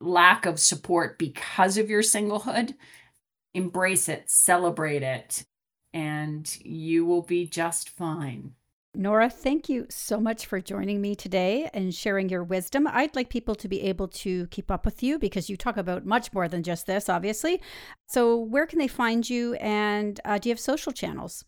[0.00, 2.74] lack of support because of your singlehood,
[3.54, 5.44] embrace it, celebrate it,
[5.92, 8.54] and you will be just fine.
[8.94, 12.88] Nora, thank you so much for joining me today and sharing your wisdom.
[12.90, 16.04] I'd like people to be able to keep up with you because you talk about
[16.04, 17.60] much more than just this, obviously.
[18.06, 19.54] So, where can they find you?
[19.54, 21.44] And uh, do you have social channels?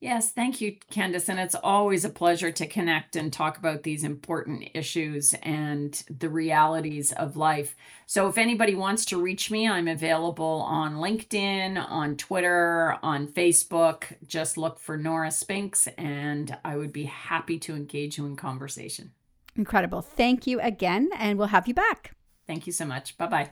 [0.00, 1.28] Yes, thank you, Candace.
[1.28, 6.30] And it's always a pleasure to connect and talk about these important issues and the
[6.30, 7.76] realities of life.
[8.06, 14.04] So, if anybody wants to reach me, I'm available on LinkedIn, on Twitter, on Facebook.
[14.26, 19.12] Just look for Nora Spinks, and I would be happy to engage you in conversation.
[19.54, 20.00] Incredible.
[20.00, 22.12] Thank you again, and we'll have you back.
[22.46, 23.18] Thank you so much.
[23.18, 23.50] Bye bye.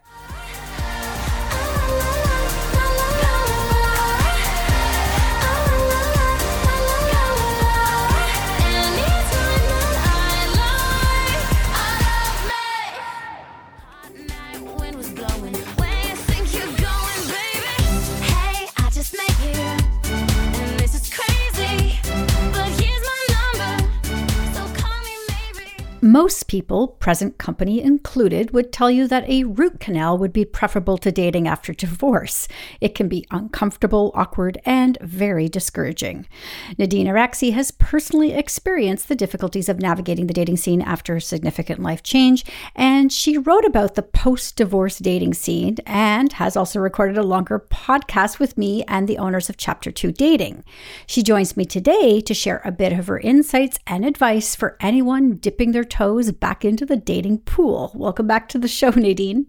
[26.08, 30.96] Most people, present company included, would tell you that a root canal would be preferable
[30.96, 32.48] to dating after divorce.
[32.80, 36.26] It can be uncomfortable, awkward, and very discouraging.
[36.78, 41.82] Nadine Araksi has personally experienced the difficulties of navigating the dating scene after a significant
[41.82, 42.42] life change,
[42.74, 47.66] and she wrote about the post divorce dating scene and has also recorded a longer
[47.70, 50.64] podcast with me and the owners of Chapter 2 Dating.
[51.06, 55.34] She joins me today to share a bit of her insights and advice for anyone
[55.34, 55.97] dipping their toes
[56.40, 57.92] back into the dating pool.
[57.94, 59.46] Welcome back to the show, Nadine.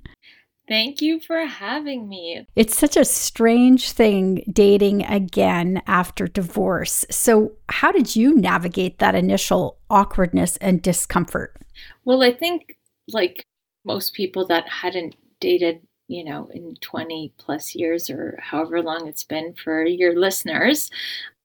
[0.67, 2.45] Thank you for having me.
[2.55, 7.05] It's such a strange thing dating again after divorce.
[7.09, 11.59] So, how did you navigate that initial awkwardness and discomfort?
[12.05, 12.77] Well, I think
[13.11, 13.43] like
[13.83, 19.23] most people that hadn't dated, you know, in 20 plus years or however long it's
[19.23, 20.91] been for your listeners,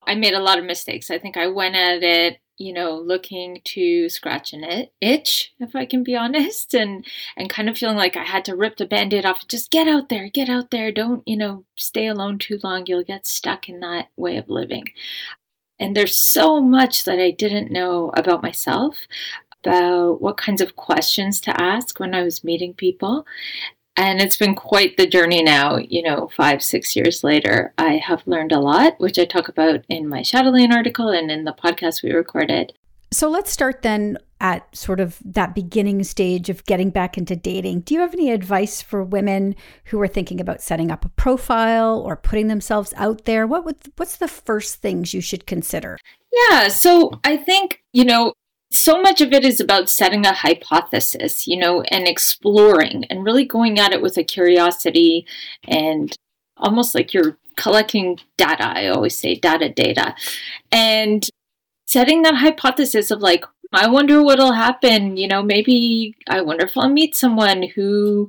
[0.07, 1.11] I made a lot of mistakes.
[1.11, 5.75] I think I went at it you know looking to scratch an it- itch if
[5.75, 7.05] i can be honest and
[7.37, 10.09] and kind of feeling like i had to rip the band-aid off just get out
[10.09, 10.93] there get out there.
[10.93, 12.85] Don't you know stay alone too long.
[12.87, 14.85] You'll get stuck in that way of living.
[15.81, 19.07] And there's so much that i didn't know about myself
[19.65, 23.27] about what kinds of questions to ask when i was meeting people
[23.97, 27.73] and it's been quite the journey now, you know, five, six years later.
[27.79, 31.45] I have learned a lot, which I talk about in my Chatelaine article and in
[31.45, 32.73] the podcast we recorded.
[33.13, 37.81] So let's start then at sort of that beginning stage of getting back into dating.
[37.81, 42.01] Do you have any advice for women who are thinking about setting up a profile
[42.01, 43.47] or putting themselves out there?
[43.47, 45.99] What would what's the first things you should consider?
[46.51, 48.35] Yeah, so I think, you know,
[48.75, 53.45] so much of it is about setting a hypothesis, you know, and exploring and really
[53.45, 55.27] going at it with a curiosity
[55.69, 56.17] and
[56.57, 58.67] almost like you're collecting data.
[58.67, 60.15] I always say data, data.
[60.73, 61.29] And
[61.87, 65.17] setting that hypothesis of like, I wonder what'll happen.
[65.17, 68.29] You know, maybe I wonder if I'll meet someone who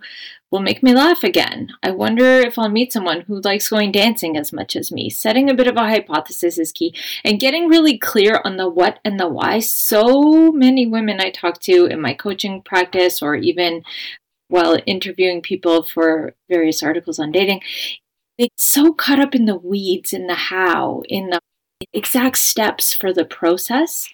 [0.56, 1.68] will make me laugh again.
[1.84, 5.10] I wonder if I'll meet someone who likes going dancing as much as me.
[5.10, 6.96] Setting a bit of a hypothesis is key
[7.26, 9.60] and getting really clear on the what and the why.
[9.60, 13.84] So many women I talk to in my coaching practice or even
[14.48, 17.60] while interviewing people for various articles on dating,
[18.38, 21.42] they get so caught up in the weeds, in the how, in the
[21.92, 24.08] exact steps for the process,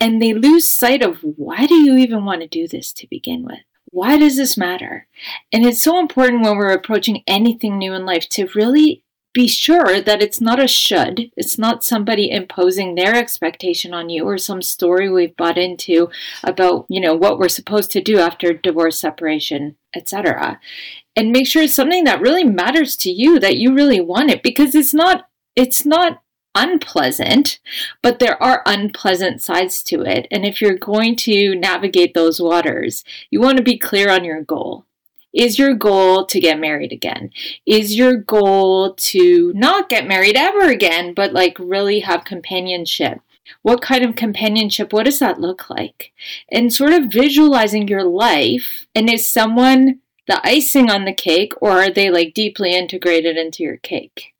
[0.00, 3.44] and they lose sight of why do you even want to do this to begin
[3.44, 3.60] with?
[3.94, 5.06] Why does this matter?
[5.52, 10.00] And it's so important when we're approaching anything new in life to really be sure
[10.00, 11.30] that it's not a should.
[11.36, 16.08] It's not somebody imposing their expectation on you or some story we've bought into
[16.42, 20.58] about, you know, what we're supposed to do after divorce, separation, etc.
[21.14, 24.42] And make sure it's something that really matters to you, that you really want it
[24.42, 26.20] because it's not it's not
[26.54, 27.58] unpleasant,
[28.02, 30.26] but there are unpleasant sides to it.
[30.30, 34.42] And if you're going to navigate those waters, you want to be clear on your
[34.42, 34.84] goal.
[35.32, 37.30] Is your goal to get married again?
[37.66, 43.18] Is your goal to not get married ever again, but like really have companionship?
[43.62, 44.92] What kind of companionship?
[44.92, 46.12] What does that look like?
[46.50, 48.86] And sort of visualizing your life.
[48.94, 53.62] And is someone the icing on the cake, or are they like deeply integrated into
[53.62, 54.33] your cake?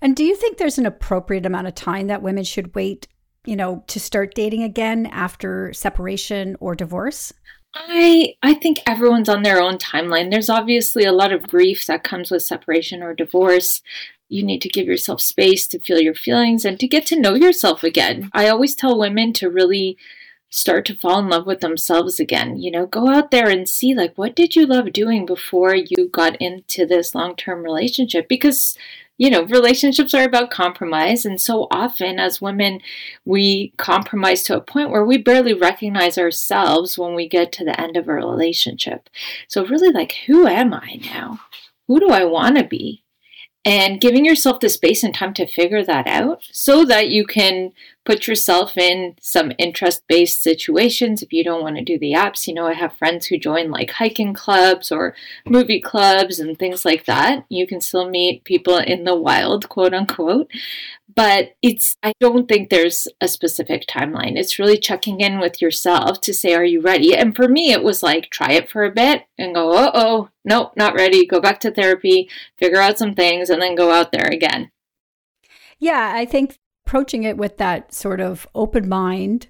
[0.00, 3.08] And do you think there's an appropriate amount of time that women should wait,
[3.44, 7.32] you know, to start dating again after separation or divorce?
[7.74, 10.30] I I think everyone's on their own timeline.
[10.30, 13.82] There's obviously a lot of grief that comes with separation or divorce.
[14.28, 17.34] You need to give yourself space to feel your feelings and to get to know
[17.34, 18.30] yourself again.
[18.32, 19.96] I always tell women to really
[20.50, 22.58] start to fall in love with themselves again.
[22.58, 26.08] You know, go out there and see like what did you love doing before you
[26.10, 28.76] got into this long-term relationship because
[29.18, 31.26] you know, relationships are about compromise.
[31.26, 32.80] And so often as women,
[33.24, 37.78] we compromise to a point where we barely recognize ourselves when we get to the
[37.78, 39.10] end of a relationship.
[39.48, 41.40] So, really, like, who am I now?
[41.88, 43.02] Who do I want to be?
[43.64, 47.72] And giving yourself the space and time to figure that out so that you can
[48.08, 52.46] put yourself in some interest based situations if you don't want to do the apps.
[52.46, 56.86] You know, I have friends who join like hiking clubs or movie clubs and things
[56.86, 57.44] like that.
[57.50, 60.50] You can still meet people in the wild, quote unquote.
[61.18, 64.36] But it's, I don't think there's a specific timeline.
[64.36, 67.12] It's really checking in with yourself to say, are you ready?
[67.12, 70.28] And for me, it was like, try it for a bit and go, uh oh,
[70.44, 71.26] nope, not ready.
[71.26, 74.70] Go back to therapy, figure out some things, and then go out there again.
[75.80, 76.56] Yeah, I think
[76.86, 79.48] approaching it with that sort of open mind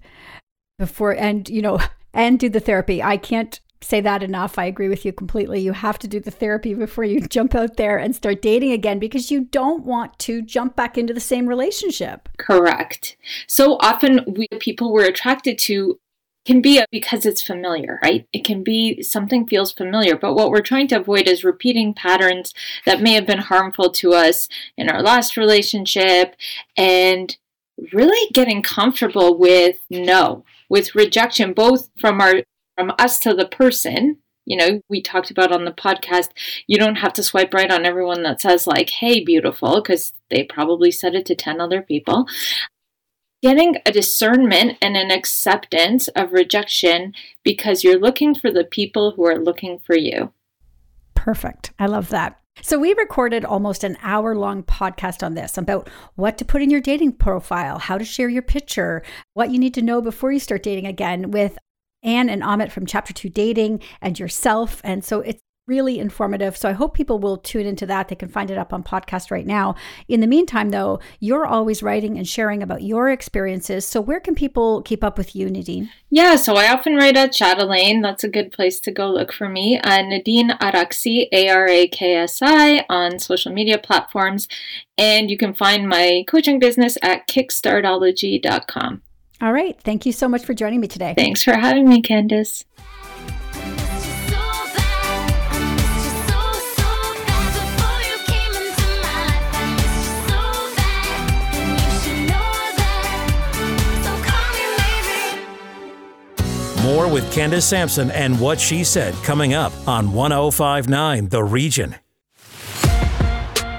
[0.79, 1.79] before and you know
[2.15, 5.73] and do the therapy i can't say that enough i agree with you completely you
[5.73, 9.31] have to do the therapy before you jump out there and start dating again because
[9.31, 13.17] you don't want to jump back into the same relationship Correct.
[13.47, 15.99] So often we people we're attracted to
[16.47, 18.27] can be because it's familiar, right?
[18.33, 22.55] It can be something feels familiar, but what we're trying to avoid is repeating patterns
[22.87, 26.37] that may have been harmful to us in our last relationship
[26.77, 27.37] and
[27.93, 32.43] really getting comfortable with no, with rejection both from our
[32.79, 34.19] from us to the person
[34.49, 36.31] you know, we talked about on the podcast,
[36.67, 40.43] you don't have to swipe right on everyone that says, like, hey, beautiful, because they
[40.43, 42.27] probably said it to 10 other people.
[43.43, 47.13] Getting a discernment and an acceptance of rejection
[47.45, 50.33] because you're looking for the people who are looking for you.
[51.15, 51.73] Perfect.
[51.79, 52.41] I love that.
[52.63, 56.71] So, we recorded almost an hour long podcast on this about what to put in
[56.71, 59.05] your dating profile, how to share your picture,
[59.35, 61.57] what you need to know before you start dating again with
[62.09, 64.81] Anne and Amit from Chapter 2 Dating and yourself.
[64.83, 66.57] And so, it's really informative.
[66.57, 68.09] So, I hope people will tune into that.
[68.09, 69.75] They can find it up on podcast right now.
[70.09, 73.87] In the meantime, though, you're always writing and sharing about your experiences.
[73.87, 75.91] So, where can people keep up with you, Nadine?
[76.11, 78.01] Yeah, so I often write at Chatelaine.
[78.01, 79.79] That's a good place to go look for me.
[79.79, 84.49] Uh, Nadine Araksi, A R A K S I, on social media platforms.
[84.97, 89.03] And you can find my coaching business at kickstartology.com.
[89.41, 89.81] All right.
[89.83, 91.15] Thank you so much for joining me today.
[91.17, 92.65] Thanks for having me, Candace.
[106.83, 111.95] More with Candace Sampson and what she said coming up on 1059 The Region.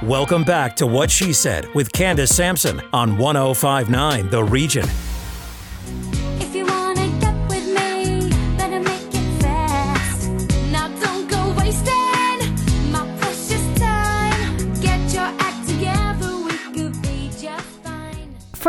[0.03, 4.85] Welcome back to What She Said with Candace Sampson on 1059 The Region.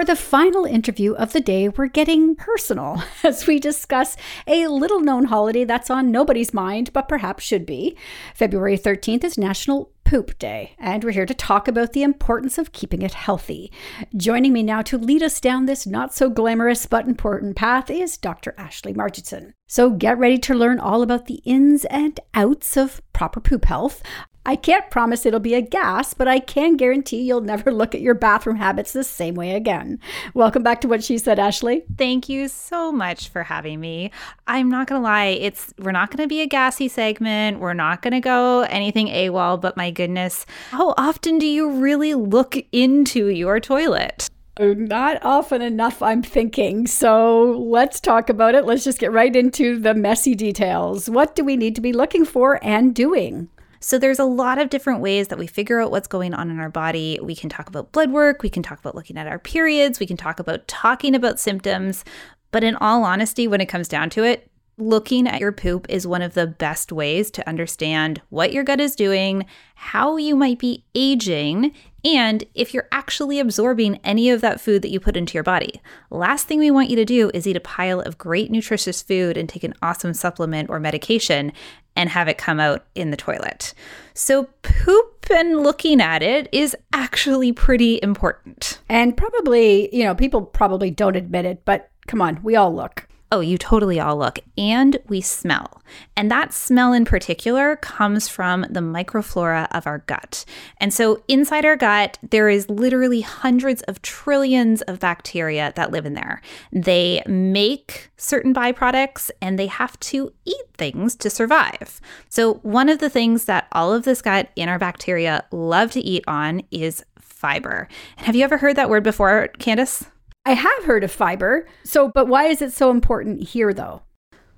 [0.00, 5.00] For the final interview of the day, we're getting personal as we discuss a little
[5.00, 7.98] known holiday that's on nobody's mind, but perhaps should be.
[8.34, 12.72] February 13th is National Poop Day, and we're here to talk about the importance of
[12.72, 13.70] keeping it healthy.
[14.16, 18.16] Joining me now to lead us down this not so glamorous but important path is
[18.16, 18.54] Dr.
[18.56, 19.52] Ashley Margeson.
[19.68, 24.02] So get ready to learn all about the ins and outs of proper poop health.
[24.46, 28.00] I can't promise it'll be a gas, but I can guarantee you'll never look at
[28.00, 29.98] your bathroom habits the same way again.
[30.32, 31.84] Welcome back to what she said, Ashley.
[31.96, 34.10] Thank you so much for having me.
[34.46, 37.60] I'm not gonna lie, it's we're not gonna be a gassy segment.
[37.60, 42.56] We're not gonna go anything AWOL, but my goodness, how often do you really look
[42.72, 44.28] into your toilet?
[44.58, 46.86] Uh, not often enough, I'm thinking.
[46.86, 48.64] So let's talk about it.
[48.64, 51.08] Let's just get right into the messy details.
[51.08, 53.48] What do we need to be looking for and doing?
[53.80, 56.60] So there's a lot of different ways that we figure out what's going on in
[56.60, 57.18] our body.
[57.22, 60.06] We can talk about blood work, we can talk about looking at our periods, we
[60.06, 62.04] can talk about talking about symptoms,
[62.50, 66.06] but in all honesty when it comes down to it, looking at your poop is
[66.06, 70.58] one of the best ways to understand what your gut is doing, how you might
[70.58, 71.74] be aging,
[72.04, 75.80] and if you're actually absorbing any of that food that you put into your body.
[76.10, 79.36] Last thing we want you to do is eat a pile of great nutritious food
[79.36, 81.52] and take an awesome supplement or medication
[81.96, 83.74] and have it come out in the toilet.
[84.14, 88.80] So, poop and looking at it is actually pretty important.
[88.88, 93.06] And probably, you know, people probably don't admit it, but come on, we all look.
[93.32, 94.40] Oh, you totally all look.
[94.58, 95.82] And we smell.
[96.16, 100.44] And that smell in particular comes from the microflora of our gut.
[100.78, 106.06] And so inside our gut, there is literally hundreds of trillions of bacteria that live
[106.06, 106.42] in there.
[106.72, 112.00] They make certain byproducts and they have to eat things to survive.
[112.28, 116.00] So, one of the things that all of this gut and our bacteria love to
[116.00, 117.88] eat on is fiber.
[118.16, 120.04] And have you ever heard that word before, Candace?
[120.44, 121.68] I have heard of fiber.
[121.84, 124.02] So, but why is it so important here though?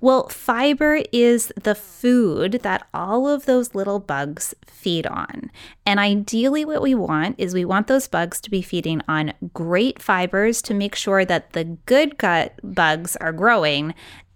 [0.03, 5.49] Well, fiber is the food that all of those little bugs feed on.
[5.85, 10.01] And ideally, what we want is we want those bugs to be feeding on great
[10.01, 13.93] fibers to make sure that the good gut bugs are growing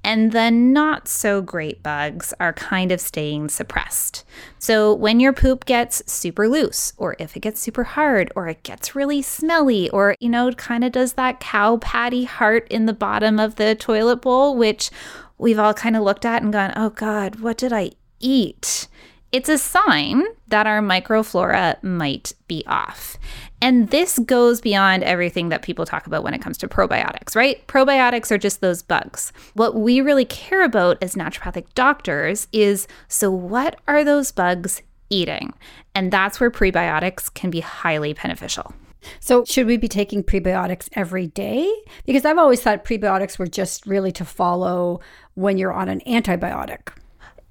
[0.07, 4.23] and the not so great bugs are kind of staying suppressed.
[4.57, 8.63] So, when your poop gets super loose, or if it gets super hard, or it
[8.63, 12.93] gets really smelly, or, you know, kind of does that cow patty heart in the
[12.93, 14.91] bottom of the toilet bowl, which
[15.37, 17.91] we've all kind of looked at and gone, oh God, what did I
[18.21, 18.87] eat?
[19.33, 23.17] It's a sign that our microflora might be off.
[23.61, 27.65] And this goes beyond everything that people talk about when it comes to probiotics, right?
[27.67, 29.33] Probiotics are just those bugs.
[29.53, 35.53] What we really care about as naturopathic doctors is so, what are those bugs eating?
[35.93, 38.73] And that's where prebiotics can be highly beneficial.
[39.19, 41.69] So, should we be taking prebiotics every day?
[42.05, 45.01] Because I've always thought prebiotics were just really to follow
[45.33, 46.89] when you're on an antibiotic.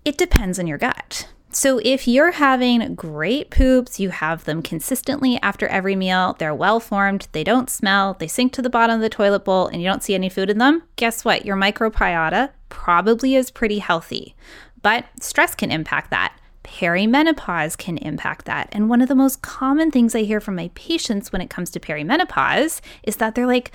[0.05, 1.29] It depends on your gut.
[1.59, 6.81] So, if you're having great poops, you have them consistently after every meal, they're well
[6.81, 9.89] formed, they don't smell, they sink to the bottom of the toilet bowl, and you
[9.89, 11.47] don't see any food in them, guess what?
[11.47, 14.37] Your microbiota probably is pretty healthy.
[14.83, 16.39] But stress can impact that.
[16.63, 18.69] Perimenopause can impact that.
[18.73, 21.71] And one of the most common things I hear from my patients when it comes
[21.71, 23.73] to perimenopause is that they're like,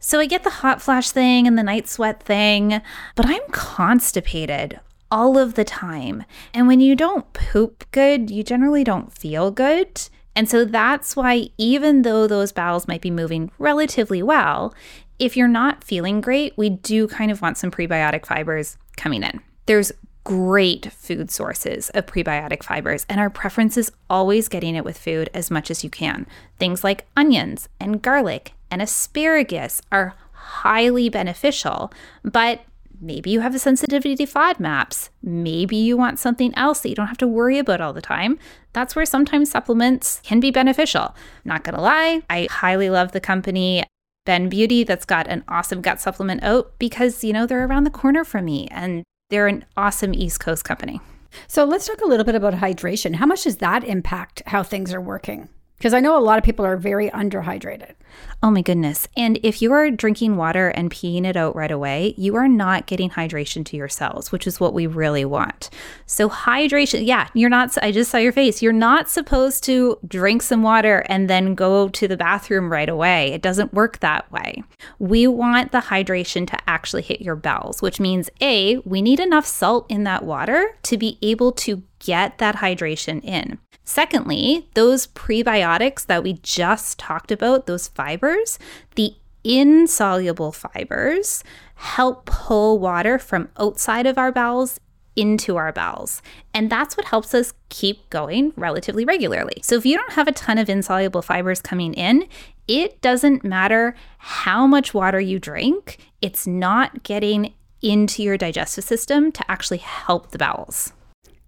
[0.00, 2.80] so I get the hot flash thing and the night sweat thing,
[3.14, 6.24] but I'm constipated all of the time.
[6.52, 10.08] And when you don't poop good, you generally don't feel good.
[10.34, 14.74] And so that's why, even though those bowels might be moving relatively well,
[15.18, 19.40] if you're not feeling great, we do kind of want some prebiotic fibers coming in.
[19.66, 19.92] There's
[20.22, 25.30] great food sources of prebiotic fibers, and our preference is always getting it with food
[25.34, 26.26] as much as you can.
[26.58, 31.92] Things like onions and garlic and asparagus are highly beneficial,
[32.22, 32.60] but
[33.00, 35.10] maybe you have a sensitivity to FODMAPs.
[35.22, 38.38] Maybe you want something else that you don't have to worry about all the time.
[38.72, 41.14] That's where sometimes supplements can be beneficial.
[41.44, 43.84] Not gonna lie, I highly love the company
[44.28, 47.90] Bend Beauty that's got an awesome gut supplement out because, you know, they're around the
[47.90, 51.00] corner from me and they're an awesome East Coast company.
[51.46, 53.14] So, let's talk a little bit about hydration.
[53.14, 55.48] How much does that impact how things are working?
[55.78, 57.94] Because I know a lot of people are very underhydrated.
[58.42, 59.06] Oh my goodness.
[59.16, 62.86] And if you are drinking water and peeing it out right away, you are not
[62.86, 65.70] getting hydration to your cells, which is what we really want.
[66.06, 68.62] So, hydration, yeah, you're not, I just saw your face.
[68.62, 73.32] You're not supposed to drink some water and then go to the bathroom right away.
[73.32, 74.62] It doesn't work that way.
[74.98, 79.46] We want the hydration to actually hit your bowels, which means A, we need enough
[79.46, 83.58] salt in that water to be able to get that hydration in.
[83.88, 88.58] Secondly, those prebiotics that we just talked about, those fibers,
[88.96, 91.42] the insoluble fibers
[91.74, 94.78] help pull water from outside of our bowels
[95.16, 96.20] into our bowels.
[96.52, 99.62] And that's what helps us keep going relatively regularly.
[99.62, 102.28] So if you don't have a ton of insoluble fibers coming in,
[102.68, 109.32] it doesn't matter how much water you drink, it's not getting into your digestive system
[109.32, 110.92] to actually help the bowels.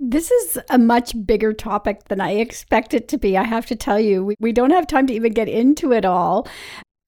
[0.03, 3.37] This is a much bigger topic than I expect it to be.
[3.37, 6.07] I have to tell you, we, we don't have time to even get into it
[6.07, 6.49] all.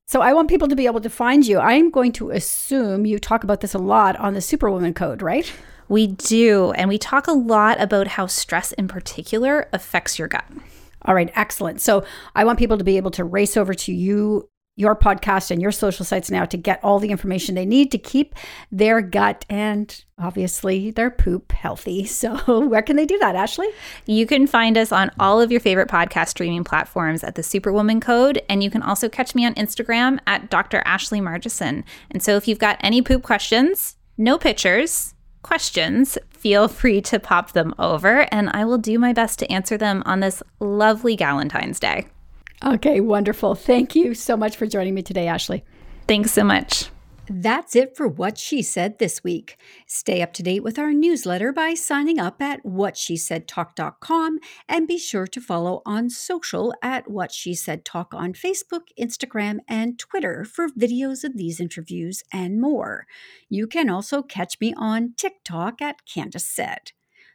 [0.07, 1.59] So I want people to be able to find you.
[1.59, 5.51] I'm going to assume you talk about this a lot on the Superwoman Code, right?
[5.89, 6.73] We do.
[6.73, 10.45] And we talk a lot about how stress in particular affects your gut.
[11.07, 11.81] All right, excellent.
[11.81, 15.61] So I want people to be able to race over to you, your podcast, and
[15.61, 18.35] your social sites now to get all the information they need to keep
[18.71, 22.09] their gut and obviously their poop healthy.
[22.23, 23.69] So where can they do that, Ashley?
[24.07, 28.01] You can find us on all of your favorite podcast streaming platforms at the Superwoman
[28.01, 28.41] Code.
[28.49, 30.83] And you can also catch me on Instagram at Dr.
[30.85, 31.83] Ashley Margeson.
[32.13, 37.53] And so if you've got any poop questions, no pictures, questions, feel free to pop
[37.53, 41.81] them over and I will do my best to answer them on this lovely Galentine's
[41.81, 42.07] Day.
[42.65, 43.55] Okay, wonderful.
[43.55, 45.65] Thank you so much for joining me today, Ashley.
[46.07, 46.91] Thanks so much.
[47.29, 49.57] That's it for What She Said this week.
[49.87, 54.39] Stay up to date with our newsletter by signing up at whatshesaidtalk.com
[54.69, 59.59] and be sure to follow on social at What She Said Talk on Facebook, Instagram,
[59.69, 63.07] and Twitter for videos of these interviews and more.
[63.49, 66.93] You can also catch me on TikTok at Candace Said.